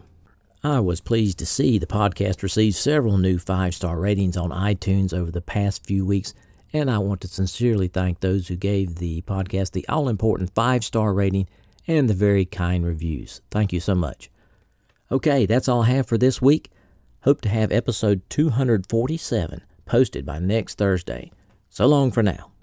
I 0.64 0.80
was 0.80 1.02
pleased 1.02 1.38
to 1.40 1.46
see 1.46 1.76
the 1.76 1.86
podcast 1.86 2.42
receive 2.42 2.74
several 2.74 3.18
new 3.18 3.38
five 3.38 3.74
star 3.74 3.98
ratings 3.98 4.34
on 4.34 4.48
iTunes 4.48 5.12
over 5.12 5.30
the 5.30 5.42
past 5.42 5.84
few 5.84 6.06
weeks, 6.06 6.32
and 6.72 6.90
I 6.90 6.96
want 6.96 7.20
to 7.20 7.28
sincerely 7.28 7.86
thank 7.86 8.20
those 8.20 8.48
who 8.48 8.56
gave 8.56 8.94
the 8.94 9.20
podcast 9.22 9.72
the 9.72 9.86
all 9.90 10.08
important 10.08 10.54
five 10.54 10.82
star 10.82 11.12
rating 11.12 11.50
and 11.86 12.08
the 12.08 12.14
very 12.14 12.46
kind 12.46 12.86
reviews. 12.86 13.42
Thank 13.50 13.74
you 13.74 13.80
so 13.80 13.94
much. 13.94 14.30
Okay, 15.12 15.44
that's 15.44 15.68
all 15.68 15.82
I 15.82 15.88
have 15.88 16.06
for 16.06 16.16
this 16.16 16.40
week. 16.40 16.70
Hope 17.24 17.42
to 17.42 17.50
have 17.50 17.70
episode 17.70 18.22
247 18.30 19.60
posted 19.84 20.24
by 20.24 20.38
next 20.38 20.78
Thursday. 20.78 21.30
So 21.68 21.84
long 21.84 22.10
for 22.10 22.22
now. 22.22 22.53